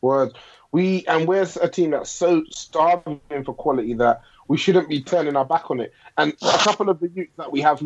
[0.00, 0.34] word.
[0.72, 5.36] We and we're a team that's so starving for quality that we shouldn't be turning
[5.36, 5.92] our back on it.
[6.18, 7.82] And a couple of the youths that we have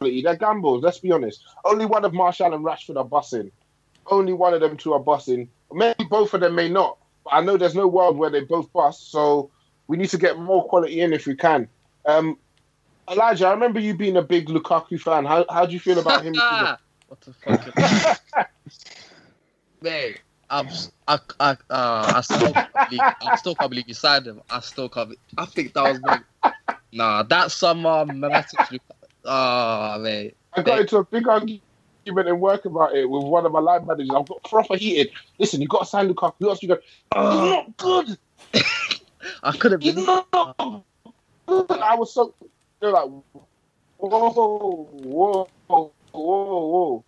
[0.00, 0.82] they're gambles.
[0.82, 1.42] Let's be honest.
[1.64, 3.50] Only one of Martial and Rashford are bussing.
[4.06, 5.48] Only one of them two are bussing.
[5.72, 6.98] Maybe both of them may not.
[7.24, 9.10] But I know there's no world where they both bust.
[9.10, 9.50] So
[9.86, 11.68] we need to get more quality in if we can.
[12.06, 12.38] Um,
[13.10, 15.24] Elijah, I remember you being a big Lukaku fan.
[15.24, 16.34] How how do you feel about him?
[17.08, 18.50] what the fuck?
[19.80, 20.20] Mate,
[20.50, 20.68] I'm,
[21.06, 24.40] I, I, uh, I still can't believe, I still can't believe you signed him.
[24.50, 25.14] I still can't.
[25.36, 26.52] I think that was big.
[26.92, 28.78] Nah, that summer, Matic,
[29.24, 30.36] oh mate.
[30.54, 31.60] I got into a big argument
[32.06, 34.10] in work about it with one of my line managers.
[34.16, 35.12] I've got proper heated.
[35.38, 36.34] Listen, you got to sign Lukaku.
[36.40, 36.78] Who else you go?
[37.14, 38.18] Uh, He's not good.
[39.42, 40.06] I could have He's been.
[40.06, 41.70] not good.
[41.70, 42.34] I was so.
[42.80, 43.48] They're like, whoa,
[43.98, 47.04] whoa, whoa, whoa.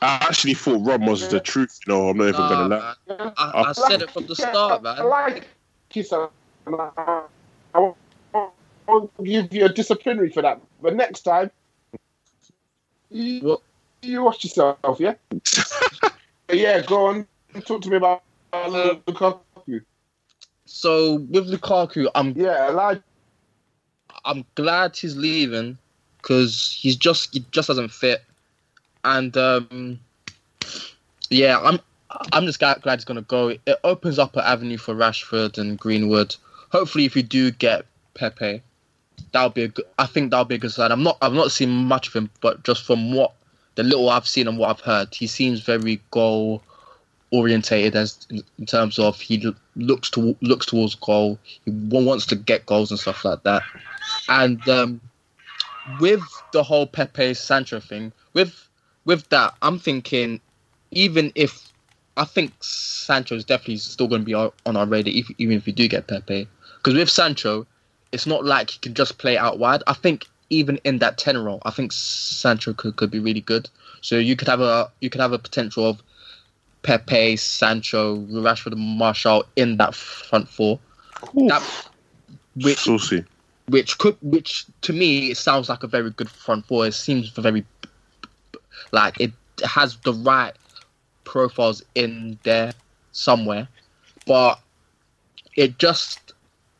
[0.00, 1.78] I actually thought Rom was the truth.
[1.86, 2.94] You know, I'm not even Nah, gonna lie.
[3.08, 3.32] man.
[3.36, 5.08] I, I said it from the start, I man.
[5.08, 5.48] like
[5.90, 6.30] Kisa.
[6.66, 7.30] I
[7.74, 7.96] won't-
[8.34, 8.48] I
[8.88, 10.60] won't give you a disciplinary for that.
[10.80, 11.50] But next time,
[13.10, 13.60] you, What?
[14.02, 15.14] you watch yourself, yeah?
[16.52, 17.26] yeah, go on.
[17.66, 18.22] Talk to me about
[18.52, 19.82] uh, Lukaku.
[20.66, 23.02] So with Lukaku, I'm Yeah, Elijah.
[24.24, 25.78] I'm glad he's leaving
[26.18, 28.24] because he's just he just doesn't fit,
[29.08, 29.98] and um,
[31.30, 31.80] yeah, I'm
[32.32, 33.48] I'm just glad, he's gonna go.
[33.48, 36.36] It opens up an avenue for Rashford and Greenwood.
[36.70, 38.62] Hopefully, if you do get Pepe,
[39.32, 39.86] that'll be a good.
[39.98, 40.92] I think that'll be a good sign.
[40.92, 43.32] I'm not I've not seen much of him, but just from what
[43.76, 46.62] the little I've seen and what I've heard, he seems very goal
[47.30, 51.38] orientated as in, in terms of he looks to looks towards goal.
[51.64, 53.62] He wants to get goals and stuff like that.
[54.28, 55.00] And um,
[56.00, 58.67] with the whole Pepe Sancho thing, with
[59.08, 60.38] with that, I'm thinking
[60.90, 61.72] even if
[62.18, 65.56] I think Sancho is definitely still going to be on on our radar, if, even
[65.56, 66.46] if we do get Pepe,
[66.76, 67.66] because with Sancho,
[68.12, 69.82] it's not like he can just play out wide.
[69.86, 73.70] I think even in that ten role, I think Sancho could, could be really good.
[74.02, 76.02] So you could have a you could have a potential of
[76.82, 80.78] Pepe, Sancho, Rashford, and Martial in that front four.
[81.34, 81.62] That,
[82.56, 83.24] which Saucy.
[83.68, 86.86] which could which to me it sounds like a very good front four.
[86.86, 87.64] It seems very
[88.92, 89.32] like it
[89.64, 90.52] has the right
[91.24, 92.72] profiles in there
[93.12, 93.68] somewhere,
[94.26, 94.60] but
[95.56, 96.32] it just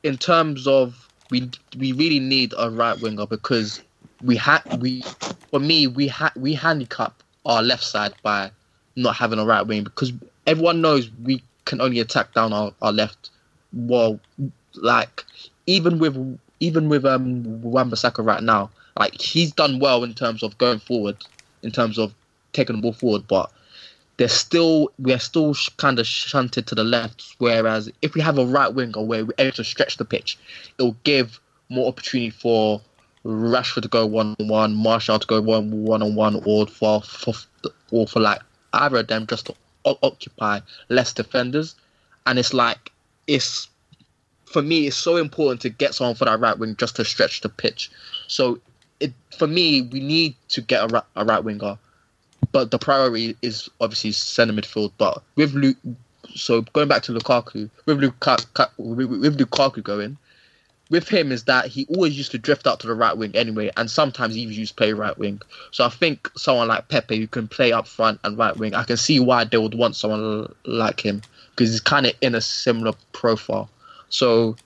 [0.03, 3.83] in terms of we we really need a right winger because
[4.23, 5.03] we had we
[5.51, 8.51] for me we had we handicap our left side by
[8.97, 10.13] not having a right wing because
[10.47, 13.31] everyone knows we can only attack down our, our left.
[13.73, 14.19] Well,
[14.75, 15.25] like
[15.67, 20.57] even with even with um Wan-Bissaka right now, like he's done well in terms of
[20.59, 21.17] going forward,
[21.63, 22.15] in terms of
[22.53, 23.51] taking the ball forward, but
[24.17, 27.37] they're still we're still sh- kind of shunted to the left.
[27.39, 30.39] Whereas if we have a right winger where we're able to stretch the pitch,
[30.79, 32.81] it'll give more opportunity for
[33.25, 37.03] Rashford to go one on one, Martial to go one one on one, or for
[37.03, 37.35] for
[37.91, 38.41] or for like
[38.73, 39.55] either of them just to
[39.85, 41.75] o- occupy less defenders.
[42.27, 42.93] And it's like
[43.27, 43.69] it's
[44.47, 47.43] for me, it's so important to get someone for that right wing just to stretch
[47.43, 47.91] the pitch.
[48.27, 48.61] So
[49.01, 51.79] it for me, we need to get a, ri- a right winger,
[52.53, 54.93] but the priority is obviously centre midfield.
[54.99, 55.77] But with Luke,
[56.35, 60.17] so going back to Lukaku, with Lukaku, with Lukaku going,
[60.91, 63.71] with him is that he always used to drift out to the right wing anyway,
[63.77, 65.41] and sometimes he used to play right wing.
[65.71, 68.85] So I think someone like Pepe who can play up front and right wing, I
[68.85, 72.41] can see why they would want someone like him because he's kind of in a
[72.41, 73.69] similar profile.
[74.09, 74.57] So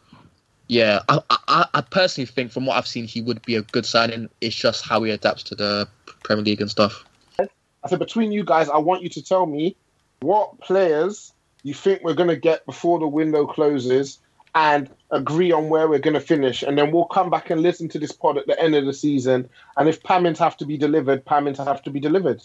[0.73, 3.85] yeah, I, I I personally think from what I've seen, he would be a good
[3.85, 4.31] signing.
[4.41, 5.87] It's just how he adapts to the
[6.25, 7.05] Premier League and stuff.
[7.39, 9.77] I said, between you guys, I want you to tell me
[10.21, 14.19] what players you think we're going to get before the window closes
[14.55, 16.63] and agree on where we're going to finish.
[16.63, 18.95] And then we'll come back and listen to this pod at the end of the
[18.95, 19.51] season.
[19.77, 22.41] And if payments have to be delivered, payments have to be delivered.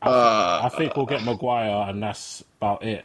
[0.00, 3.04] Uh, I think we'll get Maguire, and that's about it.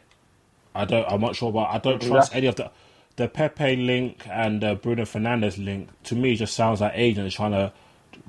[0.74, 1.04] I don't.
[1.12, 1.74] I'm not sure about.
[1.74, 2.70] I don't trust any of the
[3.16, 5.88] the Pepe link and the Bruno Fernandes link.
[6.04, 7.72] To me, just sounds like agents trying to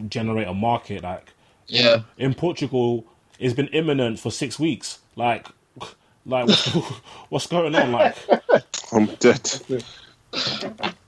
[0.09, 1.03] generate a market.
[1.03, 1.33] Like
[1.67, 2.01] Yeah.
[2.17, 3.05] in Portugal,
[3.39, 4.99] it's been imminent for six weeks.
[5.15, 5.47] Like,
[6.25, 6.65] like what's,
[7.29, 7.91] what's going on?
[7.91, 8.15] Like,
[8.91, 9.51] I'm dead.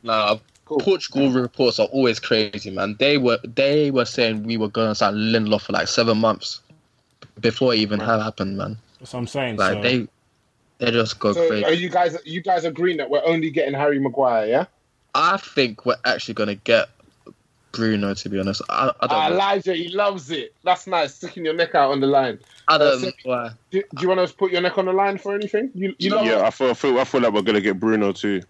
[0.03, 2.95] Nah, Portugal reports are always crazy, man.
[2.99, 6.61] They were they were saying we were going to sign Lindelof for like seven months
[7.39, 8.77] before it even had happened, man.
[8.99, 9.57] that's what I'm saying.
[9.57, 10.07] Like so, they
[10.79, 11.65] they just go So crazy.
[11.65, 14.65] are you guys you guys agreeing that we're only getting Harry Maguire, yeah?
[15.15, 16.89] I think we're actually gonna get
[17.71, 18.13] Bruno.
[18.13, 19.11] To be honest, I, I don't.
[19.17, 19.35] Ah, know.
[19.35, 20.53] Elijah, he loves it.
[20.63, 22.39] That's nice, sticking your neck out on the line.
[22.67, 23.49] I don't uh, know why.
[23.71, 25.71] Do, do you want to put your neck on the line for anything?
[25.73, 28.11] You, you know, Yeah, I feel, I feel I feel like we're gonna get Bruno
[28.11, 28.41] too.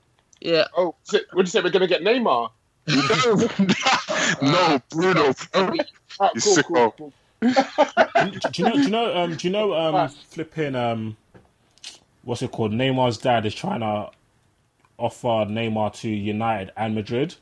[0.41, 1.61] Yeah, Oh, so- what do you say?
[1.61, 2.51] We're going to get Neymar?
[4.41, 5.25] no, Bruno.
[5.25, 5.33] You
[6.17, 6.63] cool, sicko.
[6.63, 7.13] cool, cool.
[7.41, 7.51] do
[8.55, 8.73] you know?
[8.75, 9.17] Do you know?
[9.17, 9.73] Um, do you know?
[9.73, 10.75] Um, flipping.
[10.75, 11.17] Um,
[12.29, 12.71] what's it called?
[12.71, 14.11] Neymar's dad is trying to
[14.99, 17.33] offer Neymar to United and Madrid.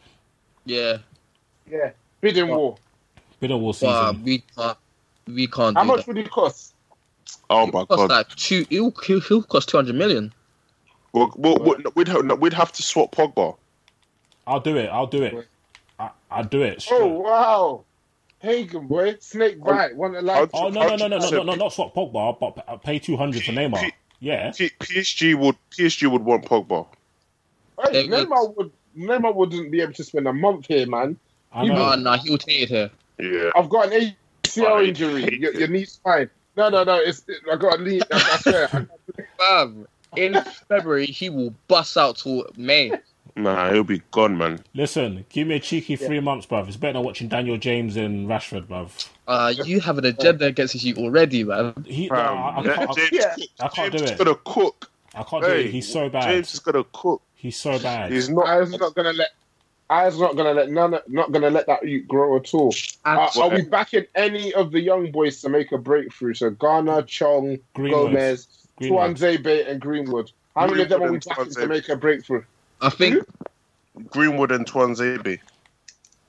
[0.65, 0.99] Yeah.
[1.69, 1.91] Yeah.
[2.21, 2.77] Bidding but, war.
[3.41, 3.89] Bidding war season.
[3.89, 4.75] Uh, we, uh,
[5.27, 5.75] we can't.
[5.75, 6.07] How much that.
[6.07, 6.73] would it cost?
[7.49, 8.09] Oh it'll my cost god!
[8.09, 10.33] Like two, he'll, he'll cost two hundred million.
[11.11, 11.95] Well, well, right.
[11.95, 13.57] we'd have, we'd have to swap Pogba.
[14.45, 14.87] I'll do it.
[14.87, 15.47] I'll do it.
[15.99, 16.85] I, I'll do it.
[16.89, 17.83] Oh wow!
[18.39, 20.49] Hagen boy, snake oh, bite, want to like?
[20.53, 23.51] Oh no no no no no no not swap Pogba, but pay two hundred for
[23.51, 23.91] Neymar.
[24.19, 26.87] Yeah, P- PSG would PSG would want Pogba.
[27.83, 31.17] Hey, Hey, Neymar would Neymar wouldn't be able to spend a month here, man.
[31.51, 31.91] I You know.
[31.93, 32.89] Oh, nah, he will take it here.
[33.19, 33.51] Yeah.
[33.55, 35.39] I've got an ACL I injury.
[35.39, 36.29] Your, your knee's fine.
[36.55, 36.95] No, no, no.
[36.95, 38.01] It's I got a knee.
[38.11, 38.87] I, I swear.
[39.37, 40.35] Fam, in
[40.67, 42.91] February, he will bust out till May.
[43.37, 44.63] Nah, he'll be gone, man.
[44.73, 46.67] Listen, give me a cheeky three months, bruv.
[46.67, 49.07] It's better than watching Daniel James and Rashford, bruv.
[49.27, 51.73] Uh, you have an agenda against you already, man.
[51.85, 53.35] He, Fam, I, I yeah, can't, James, Yeah.
[53.59, 54.13] I can't do James it.
[54.13, 54.89] is gonna cook.
[55.13, 55.67] I can't do it.
[55.67, 56.23] He's so bad.
[56.23, 57.21] James is gonna cook.
[57.35, 58.11] He's so bad.
[58.11, 58.47] He's not.
[58.47, 59.29] I was not gonna let.
[59.89, 60.97] I was not gonna let none.
[61.07, 62.73] Not gonna let that youth grow at all.
[63.05, 66.33] Are, are we backing any of the young boys to make a breakthrough?
[66.33, 68.13] So Garner, Chong, Greenwood.
[68.13, 69.17] Gomes, Greenwood.
[69.17, 70.31] Tuanzebe, and Greenwood.
[70.55, 72.43] How many of them are we backing to make a breakthrough?
[72.81, 73.23] I think.
[74.09, 75.39] Greenwood and Tuanzebe.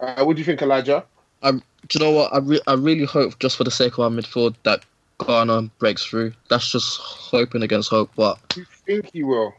[0.01, 1.05] Uh, what do you think, Elijah?
[1.43, 2.33] Um, do you know what?
[2.33, 4.85] I, re- I really hope, just for the sake of our midfield, that
[5.19, 6.33] Garner breaks through.
[6.49, 8.11] That's just hoping against hope.
[8.17, 9.55] But Do you think he will?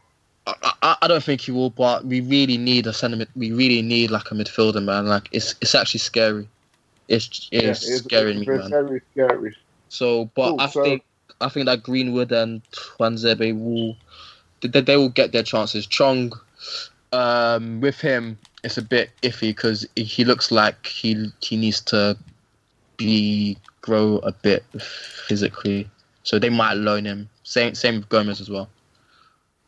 [0.46, 1.70] I, I, I don't think he will.
[1.70, 3.16] But we really need a centre.
[3.16, 5.06] mid- We really need like a midfielder, man.
[5.06, 6.48] Like it's it's actually scary.
[7.08, 8.70] It's Yeah, it's it's- scaring it's me, man.
[8.70, 9.56] Very scary.
[9.88, 11.04] So, but Cool, I so- think
[11.40, 13.96] I think that Greenwood and Tuanzebe will
[14.62, 15.86] they, they will get their chances.
[15.86, 16.32] Chong,
[17.12, 22.16] um, with him, it's a bit iffy because he looks like he he needs to
[22.96, 25.88] be grow a bit physically.
[26.22, 27.28] So they might loan him.
[27.42, 28.68] Same same with Gomes as well.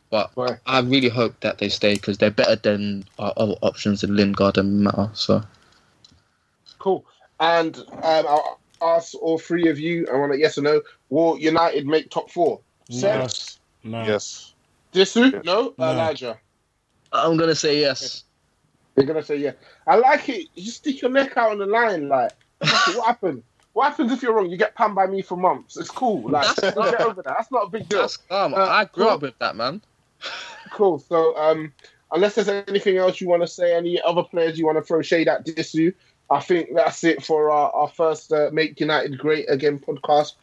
[0.09, 0.59] But Right.
[0.67, 4.59] I really hope that they stay because they're better than our other options in Lingard
[4.59, 5.09] and Mata.
[5.13, 5.43] So
[6.77, 7.03] Cool.
[7.39, 10.07] And um, I'll ask all three of you.
[10.13, 10.81] I want a yes or no.
[11.09, 12.59] Will United make top four?
[12.91, 13.59] Seb, Yes.
[13.83, 14.03] No.
[14.03, 14.53] Yes.
[14.93, 15.43] Disu?
[15.43, 15.73] No?
[15.77, 15.91] No.
[15.91, 16.37] Elijah?
[17.13, 18.23] I'm gonna say yes.
[18.95, 19.53] You're gonna say yeah.
[19.87, 20.47] I like it.
[20.55, 22.09] You stick your neck out on the line.
[22.09, 23.43] Like, what happened?
[23.73, 24.49] What happens if you're wrong?
[24.49, 25.77] You get panned by me for months.
[25.77, 26.29] It's cool.
[26.29, 27.35] Like, That's we'll get over that.
[27.37, 28.01] That's not a big deal.
[28.01, 28.53] That's calm.
[28.53, 29.13] Uh, I grew cool.
[29.13, 29.81] up with that, man.
[30.71, 30.99] Cool.
[30.99, 31.73] So, um,
[32.11, 35.01] unless there's anything else you want to say, any other players you want to throw
[35.01, 35.93] shade at Disu,
[36.29, 40.33] I think that's it for our, our first uh, Make United Great Again podcast.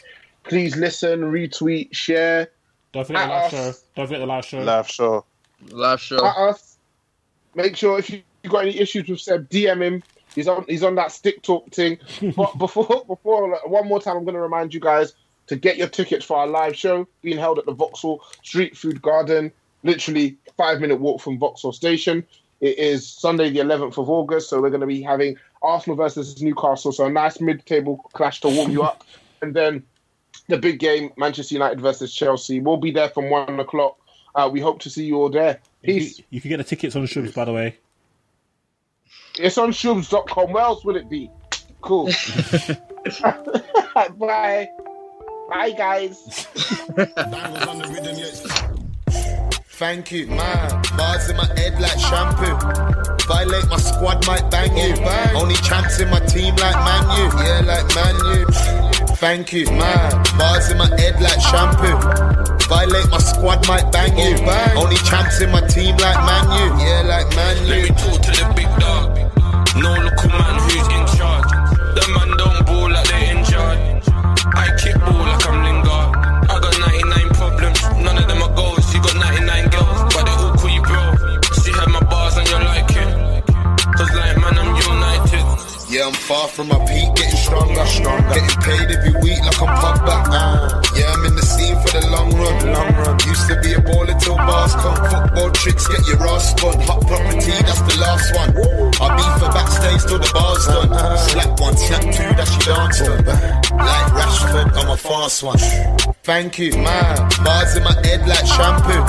[0.42, 2.48] Please listen, retweet, share.
[2.92, 3.50] Don't forget the At live us.
[3.52, 3.80] show.
[3.94, 4.60] Don't forget the live show.
[4.60, 5.24] Live show.
[5.68, 6.24] Live show.
[6.24, 6.76] At us.
[7.54, 10.02] Make sure if you you got any issues with Seb, DM him.
[10.34, 11.98] He's on he's on that stick talk thing.
[12.36, 15.14] But before before one more time, I'm going to remind you guys
[15.48, 19.02] to get your tickets for our live show being held at the Vauxhall Street Food
[19.02, 19.52] Garden.
[19.82, 22.24] Literally five minute walk from Vauxhall Station.
[22.60, 26.42] It is Sunday the 11th of August, so we're going to be having Arsenal versus
[26.42, 26.92] Newcastle.
[26.92, 29.02] So a nice mid-table clash to warm you up,
[29.42, 29.82] and then
[30.48, 32.60] the big game Manchester United versus Chelsea.
[32.60, 33.96] We'll be there from one o'clock.
[34.34, 35.60] Uh, we hope to see you all there.
[35.82, 36.16] You, Peace.
[36.16, 37.76] can- you can get the tickets on Shubs, by the way.
[39.38, 40.52] It's on shubs.com.
[40.52, 41.30] Where else would it be?
[41.80, 42.06] Cool.
[44.18, 44.68] Bye.
[45.48, 46.46] Bye, guys.
[46.94, 48.66] Bangles on the rhythm, yeah.
[49.80, 50.82] Thank you, man.
[50.96, 52.54] Bars in my head like shampoo.
[53.26, 54.94] Violate my squad, might bang you.
[55.40, 57.42] Only chance in my team like Man U.
[57.42, 58.89] Yeah, like Man U.
[59.16, 60.10] Thank you, man.
[60.38, 61.96] Bars in my head like shampoo.
[62.68, 64.36] Violate my squad, might bang you.
[64.46, 66.84] Oh, Only chance in my team like Man U.
[66.84, 67.70] Yeah, like Man U.
[67.70, 69.16] Let me talk to the big dog.
[69.76, 71.50] No local man who's in charge.
[71.96, 74.08] The man don't ball like they in charge.
[74.56, 76.16] I kick ball like I'm Lingard.
[76.50, 78.94] I got 99 problems, none of them are goals.
[78.94, 81.02] You got 99 girls, but they all call you bro.
[81.60, 83.44] See how my bars and you like it.
[83.94, 85.44] Cause like man, I'm united.
[85.90, 87.86] Yeah, I'm far from my peak, getting stronger.
[87.86, 88.34] stronger.
[88.34, 90.16] Getting paid every week like I'm Pogba.
[90.30, 92.54] Uh, yeah, I'm in the scene for the long run.
[92.70, 93.18] Long run.
[93.26, 94.96] Used to be a baller till bars come.
[95.10, 96.78] Football tricks get your ass spun.
[96.86, 98.50] Hot property, that's the last one.
[99.02, 100.90] I beat for backstage till the bar's done.
[101.18, 103.24] Slap one, snap two, that's your dance done.
[103.74, 105.58] Like Rashford, I'm a fast one.
[106.22, 107.16] Thank you, man.
[107.42, 109.02] Bars in my head like shampoo.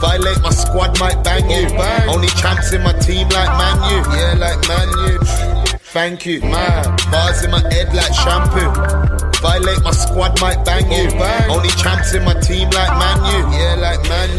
[0.00, 1.68] Violate my squad, might bang you.
[2.08, 3.98] Only champs in my team like Man U.
[4.16, 5.55] Yeah, like Man U.
[5.96, 6.84] Thank you, man.
[7.10, 8.68] Bars in my head like shampoo.
[9.40, 11.08] Violate my squad, might bang you.
[11.14, 13.56] Oh, Only champs in my team like Man U.
[13.56, 14.38] Yeah, like Man